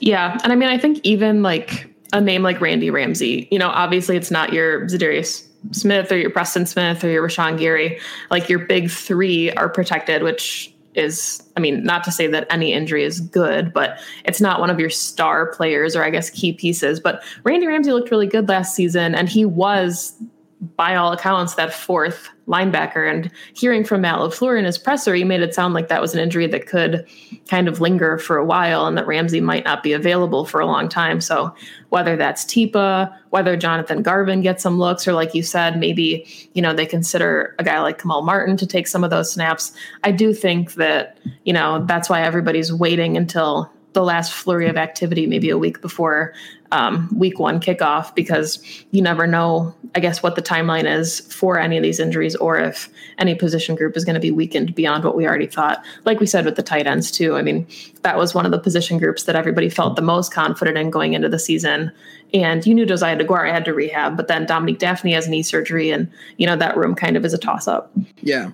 Yeah, 0.00 0.38
and 0.42 0.52
I 0.52 0.56
mean, 0.56 0.68
I 0.68 0.78
think 0.78 1.00
even 1.02 1.42
like 1.42 1.88
a 2.12 2.20
name 2.20 2.42
like 2.42 2.60
Randy 2.60 2.90
Ramsey, 2.90 3.48
you 3.50 3.58
know, 3.58 3.68
obviously 3.68 4.16
it's 4.16 4.30
not 4.30 4.52
your 4.52 4.86
Za'Darius 4.86 5.46
Smith 5.72 6.12
or 6.12 6.18
your 6.18 6.30
Preston 6.30 6.66
Smith 6.66 7.02
or 7.02 7.08
your 7.08 7.26
Rashan 7.26 7.58
Gary. 7.58 7.98
Like 8.30 8.48
your 8.48 8.60
big 8.60 8.90
three 8.90 9.50
are 9.52 9.68
protected, 9.68 10.22
which 10.22 10.72
is, 10.94 11.42
I 11.56 11.60
mean, 11.60 11.82
not 11.82 12.04
to 12.04 12.12
say 12.12 12.26
that 12.28 12.46
any 12.48 12.72
injury 12.72 13.04
is 13.04 13.20
good, 13.20 13.72
but 13.72 13.98
it's 14.24 14.40
not 14.40 14.60
one 14.60 14.70
of 14.70 14.80
your 14.80 14.88
star 14.88 15.52
players 15.52 15.94
or 15.94 16.04
I 16.04 16.10
guess 16.10 16.30
key 16.30 16.52
pieces. 16.52 17.00
But 17.00 17.22
Randy 17.42 17.66
Ramsey 17.66 17.92
looked 17.92 18.10
really 18.10 18.26
good 18.26 18.48
last 18.48 18.74
season, 18.74 19.14
and 19.14 19.28
he 19.28 19.44
was 19.44 20.14
by 20.60 20.94
all 20.94 21.12
accounts, 21.12 21.54
that 21.54 21.72
fourth 21.72 22.30
linebacker. 22.48 23.10
And 23.10 23.30
hearing 23.54 23.84
from 23.84 24.00
Matt 24.00 24.18
LaFleur 24.18 24.58
in 24.58 24.64
his 24.64 24.78
presser, 24.78 25.14
he 25.14 25.22
made 25.22 25.42
it 25.42 25.54
sound 25.54 25.74
like 25.74 25.88
that 25.88 26.00
was 26.00 26.14
an 26.14 26.20
injury 26.20 26.46
that 26.46 26.66
could 26.66 27.06
kind 27.48 27.68
of 27.68 27.80
linger 27.80 28.16
for 28.16 28.38
a 28.38 28.44
while 28.44 28.86
and 28.86 28.96
that 28.96 29.06
Ramsey 29.06 29.40
might 29.40 29.64
not 29.64 29.82
be 29.82 29.92
available 29.92 30.46
for 30.46 30.60
a 30.60 30.66
long 30.66 30.88
time. 30.88 31.20
So 31.20 31.54
whether 31.90 32.16
that's 32.16 32.44
Tipa, 32.44 33.14
whether 33.30 33.56
Jonathan 33.56 34.02
Garvin 34.02 34.40
gets 34.40 34.62
some 34.62 34.78
looks, 34.78 35.06
or 35.06 35.12
like 35.12 35.34
you 35.34 35.42
said, 35.42 35.78
maybe, 35.78 36.26
you 36.54 36.62
know, 36.62 36.72
they 36.72 36.86
consider 36.86 37.54
a 37.58 37.64
guy 37.64 37.80
like 37.80 38.00
Kamal 38.00 38.22
Martin 38.22 38.56
to 38.56 38.66
take 38.66 38.86
some 38.86 39.04
of 39.04 39.10
those 39.10 39.30
snaps. 39.30 39.72
I 40.04 40.10
do 40.10 40.32
think 40.32 40.74
that, 40.74 41.18
you 41.44 41.52
know, 41.52 41.84
that's 41.84 42.08
why 42.08 42.22
everybody's 42.22 42.72
waiting 42.72 43.16
until 43.16 43.70
the 43.92 44.02
last 44.02 44.32
flurry 44.32 44.68
of 44.68 44.76
activity, 44.76 45.26
maybe 45.26 45.48
a 45.48 45.56
week 45.56 45.80
before 45.80 46.34
um, 46.72 47.08
week 47.16 47.38
one 47.38 47.60
kickoff, 47.60 48.14
because 48.14 48.62
you 48.90 49.02
never 49.02 49.26
know, 49.26 49.74
I 49.94 50.00
guess, 50.00 50.22
what 50.22 50.36
the 50.36 50.42
timeline 50.42 50.84
is 50.84 51.20
for 51.32 51.58
any 51.58 51.76
of 51.76 51.82
these 51.82 52.00
injuries 52.00 52.36
or 52.36 52.58
if 52.58 52.88
any 53.18 53.34
position 53.34 53.74
group 53.74 53.96
is 53.96 54.04
going 54.04 54.14
to 54.14 54.20
be 54.20 54.30
weakened 54.30 54.74
beyond 54.74 55.04
what 55.04 55.16
we 55.16 55.26
already 55.26 55.46
thought. 55.46 55.84
Like 56.04 56.20
we 56.20 56.26
said 56.26 56.44
with 56.44 56.56
the 56.56 56.62
tight 56.62 56.86
ends, 56.86 57.10
too. 57.10 57.36
I 57.36 57.42
mean, 57.42 57.66
that 58.02 58.16
was 58.16 58.34
one 58.34 58.44
of 58.44 58.52
the 58.52 58.58
position 58.58 58.98
groups 58.98 59.24
that 59.24 59.36
everybody 59.36 59.68
felt 59.68 59.96
the 59.96 60.02
most 60.02 60.32
confident 60.32 60.78
in 60.78 60.90
going 60.90 61.14
into 61.14 61.28
the 61.28 61.38
season. 61.38 61.92
And 62.34 62.66
you 62.66 62.74
knew 62.74 62.86
Josiah 62.86 63.16
DeGuara 63.16 63.52
had 63.52 63.64
to 63.66 63.74
rehab, 63.74 64.16
but 64.16 64.28
then 64.28 64.46
Dominique 64.46 64.78
Dafney 64.78 65.12
has 65.12 65.28
knee 65.28 65.42
surgery, 65.42 65.90
and 65.90 66.10
you 66.38 66.46
know 66.46 66.56
that 66.56 66.76
room 66.76 66.94
kind 66.94 67.16
of 67.16 67.24
is 67.24 67.32
a 67.32 67.38
toss 67.38 67.68
up. 67.68 67.92
Yeah, 68.20 68.50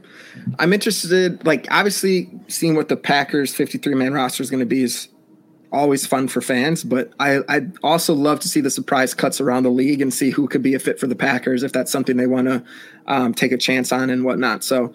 I'm 0.59 0.73
interested. 0.73 1.45
Like 1.47 1.67
obviously, 1.71 2.29
seeing 2.49 2.75
what 2.75 2.89
the 2.89 2.97
Packers 2.97 3.55
53 3.55 3.95
man 3.95 4.13
roster 4.13 4.43
is 4.43 4.51
going 4.51 4.61
to 4.61 4.67
be 4.67 4.83
is 4.83 5.09
always 5.73 6.07
fun 6.07 6.29
for 6.29 6.41
fans, 6.41 6.85
but 6.85 7.13
I 7.19 7.41
I 7.49 7.67
also 7.83 8.15
love 8.15 8.41
to 8.41 8.49
see 8.49 8.61
the 8.61 8.71
surprise 8.71 9.15
cuts 9.15 9.41
around 9.41 9.65
the 9.65 9.71
league 9.71 10.01
and 10.01 10.13
see 10.13 10.31
who 10.31 10.47
could 10.47 10.63
be 10.63 10.75
a 10.75 10.79
fit 10.79 11.01
for 11.01 11.07
the 11.07 11.17
Packers 11.17 11.63
if 11.63 11.73
that's 11.73 11.91
something 11.91 12.17
they 12.17 12.27
want 12.27 12.49
to 12.49 12.63
um, 13.07 13.35
take 13.35 13.53
a 13.53 13.59
chance 13.59 13.93
on 13.93 14.11
and 14.11 14.25
whatnot. 14.25 14.65
So. 14.65 14.95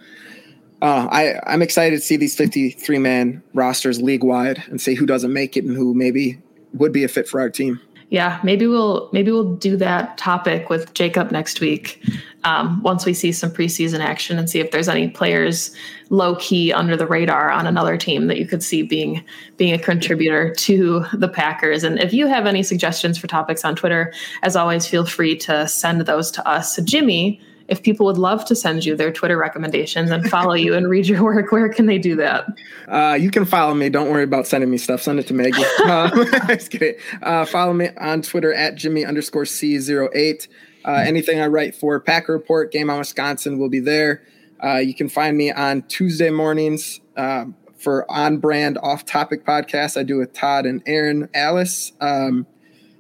Uh, 0.80 1.08
I, 1.10 1.40
I'm 1.52 1.64
excited 1.64 1.96
to 1.96 2.02
see 2.04 2.18
these 2.18 2.36
53 2.36 3.00
man 3.00 3.42
rosters 3.56 4.00
league 4.00 4.24
wide 4.24 4.62
and 4.68 4.80
see 4.80 4.94
who 4.94 5.08
doesn't 5.08 5.34
make 5.34 5.58
it 5.58 5.64
and 5.64 5.76
who 5.76 5.96
maybe 5.96 6.40
would 6.74 6.94
be 6.94 7.04
a 7.04 7.08
fit 7.08 7.28
for 7.28 7.42
our 7.42 7.50
team 7.50 7.82
yeah 8.10 8.40
maybe 8.44 8.68
we'll 8.68 9.10
maybe 9.12 9.32
we'll 9.32 9.56
do 9.56 9.76
that 9.76 10.18
topic 10.18 10.70
with 10.70 10.94
jacob 10.94 11.32
next 11.32 11.60
week 11.62 12.04
um, 12.48 12.82
once 12.82 13.06
we 13.06 13.14
see 13.14 13.34
some 13.34 13.52
preseason 13.52 14.00
action 14.00 14.40
and 14.40 14.50
see 14.50 14.60
if 14.60 14.72
there's 14.72 14.88
any 14.88 15.10
players 15.10 15.76
low 16.10 16.36
key 16.38 16.72
under 16.72 16.96
the 16.96 17.06
radar 17.06 17.52
on 17.52 17.68
another 17.68 17.98
team 17.98 18.28
that 18.28 18.38
you 18.38 18.48
could 18.48 18.64
see 18.64 18.82
being 18.82 19.22
being 19.58 19.74
a 19.74 19.78
contributor 19.78 20.54
to 20.56 21.04
the 21.14 21.28
packers 21.28 21.84
and 21.84 22.00
if 22.00 22.14
you 22.14 22.26
have 22.26 22.46
any 22.46 22.64
suggestions 22.64 23.18
for 23.18 23.28
topics 23.28 23.66
on 23.66 23.76
twitter 23.76 24.14
as 24.44 24.56
always 24.56 24.88
feel 24.88 25.06
free 25.06 25.36
to 25.36 25.68
send 25.68 26.00
those 26.02 26.32
to 26.32 26.48
us 26.48 26.78
jimmy 26.84 27.42
if 27.68 27.84
people 27.84 28.06
would 28.06 28.18
love 28.18 28.46
to 28.46 28.56
send 28.56 28.86
you 28.86 28.96
their 28.96 29.12
Twitter 29.12 29.38
recommendations 29.38 30.10
and 30.10 30.30
follow 30.30 30.54
you 30.54 30.74
and 30.74 30.90
read 30.90 31.06
your 31.06 31.22
work, 31.22 31.52
where 31.52 31.68
can 31.68 31.86
they 31.86 31.98
do 31.98 32.16
that? 32.16 32.48
Uh, 32.88 33.18
you 33.20 33.30
can 33.30 33.44
follow 33.44 33.74
me. 33.74 33.90
Don't 33.90 34.10
worry 34.10 34.24
about 34.24 34.48
sending 34.48 34.70
me 34.70 34.78
stuff. 34.78 35.02
Send 35.02 35.20
it 35.20 35.28
to 35.28 35.34
Maggie. 35.34 35.62
just 36.48 36.72
kidding. 36.72 36.96
Uh, 37.22 37.46
follow 37.46 37.74
me 37.74 37.90
on 37.98 38.22
Twitter 38.22 38.54
at 38.54 38.76
Jimmy 38.76 39.04
underscore 39.04 39.44
C08. 39.44 40.48
Uh, 40.88 41.04
anything 41.06 41.42
I 41.42 41.48
write 41.48 41.76
for 41.76 42.00
Packer 42.00 42.32
Report, 42.32 42.72
Game 42.72 42.90
on 42.90 43.00
Wisconsin 43.00 43.60
will 43.60 43.70
be 43.70 43.82
there. 43.82 44.24
Uh, 44.64 44.78
you 44.78 44.96
can 44.96 45.10
find 45.10 45.38
me 45.38 45.52
on 45.52 45.82
Tuesday 45.84 46.30
mornings 46.30 47.02
uh, 47.18 47.46
for 47.78 48.10
on 48.10 48.38
brand 48.38 48.78
off 48.82 49.06
topic 49.06 49.46
podcasts 49.46 50.00
I 50.00 50.04
do 50.04 50.18
with 50.18 50.32
Todd 50.34 50.66
and 50.66 50.82
Aaron 50.86 51.30
Alice. 51.34 51.92
Um, 52.00 52.48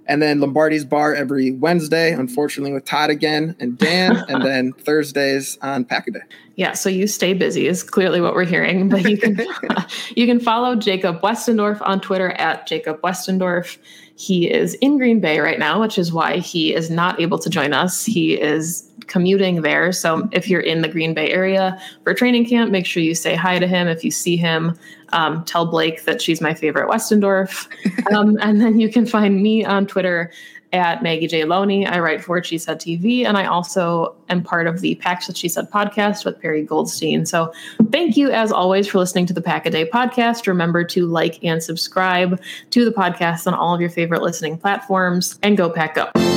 and 0.05 0.21
then 0.21 0.39
Lombardi's 0.39 0.85
Bar 0.85 1.15
every 1.15 1.51
Wednesday, 1.51 2.11
unfortunately 2.13 2.73
with 2.73 2.85
Todd 2.85 3.09
again 3.09 3.55
and 3.59 3.77
Dan, 3.77 4.17
and 4.27 4.43
then 4.43 4.73
Thursdays 4.77 5.57
on 5.61 5.85
Pack 5.85 6.07
a 6.07 6.11
Day. 6.11 6.19
Yeah, 6.57 6.73
so 6.73 6.89
you 6.89 7.05
stay 7.05 7.35
busy 7.35 7.67
is 7.67 7.83
clearly 7.83 8.19
what 8.19 8.33
we're 8.33 8.43
hearing. 8.43 8.89
But 8.89 9.07
you 9.07 9.15
can 9.15 9.39
you 10.15 10.25
can 10.25 10.39
follow 10.39 10.75
Jacob 10.75 11.21
Westendorf 11.21 11.79
on 11.81 12.01
Twitter 12.01 12.31
at 12.31 12.65
Jacob 12.67 12.99
Westendorf. 13.01 13.77
He 14.15 14.49
is 14.49 14.73
in 14.75 14.97
Green 14.97 15.19
Bay 15.19 15.39
right 15.39 15.59
now, 15.59 15.79
which 15.79 15.99
is 15.99 16.11
why 16.11 16.37
he 16.37 16.73
is 16.73 16.89
not 16.89 17.21
able 17.21 17.37
to 17.37 17.49
join 17.51 17.73
us. 17.73 18.03
He 18.03 18.33
is 18.33 18.91
commuting 19.05 19.61
there. 19.61 19.91
So 19.91 20.27
if 20.31 20.49
you're 20.49 20.59
in 20.59 20.81
the 20.81 20.87
Green 20.87 21.13
Bay 21.13 21.29
area 21.29 21.79
for 22.03 22.15
training 22.15 22.47
camp, 22.47 22.71
make 22.71 22.87
sure 22.87 23.03
you 23.03 23.13
say 23.13 23.35
hi 23.35 23.59
to 23.59 23.67
him. 23.67 23.87
If 23.87 24.03
you 24.03 24.09
see 24.09 24.35
him, 24.35 24.75
um, 25.13 25.45
tell 25.45 25.67
Blake 25.67 26.05
that 26.05 26.23
she's 26.23 26.41
my 26.41 26.55
favorite 26.55 26.89
Westendorf. 26.89 27.67
Um, 28.15 28.37
and 28.41 28.61
then 28.61 28.79
you 28.79 28.89
can 28.89 29.05
find 29.05 29.43
me 29.43 29.65
on 29.65 29.85
Twitter 29.85 30.31
at 30.77 31.03
Maggie 31.03 31.27
J. 31.27 31.43
Loney. 31.43 31.85
I 31.85 31.99
write 31.99 32.23
for 32.23 32.41
She 32.43 32.57
Said 32.57 32.79
TV, 32.79 33.25
and 33.25 33.37
I 33.37 33.45
also 33.45 34.15
am 34.29 34.43
part 34.43 34.67
of 34.67 34.81
the 34.81 34.95
Pack 34.95 35.25
That 35.25 35.35
She 35.35 35.49
Said 35.49 35.69
podcast 35.71 36.23
with 36.23 36.39
Perry 36.39 36.63
Goldstein. 36.63 37.25
So 37.25 37.51
thank 37.91 38.15
you, 38.15 38.31
as 38.31 38.51
always, 38.51 38.87
for 38.87 38.99
listening 38.99 39.25
to 39.25 39.33
the 39.33 39.41
Pack 39.41 39.65
a 39.65 39.69
Day 39.69 39.89
podcast. 39.89 40.47
Remember 40.47 40.83
to 40.85 41.07
like 41.07 41.43
and 41.43 41.61
subscribe 41.61 42.41
to 42.69 42.85
the 42.85 42.91
podcast 42.91 43.47
on 43.47 43.53
all 43.53 43.73
of 43.73 43.81
your 43.81 43.89
favorite 43.89 44.21
listening 44.21 44.57
platforms, 44.57 45.39
and 45.41 45.57
go 45.57 45.69
pack 45.69 45.97
up. 45.97 46.36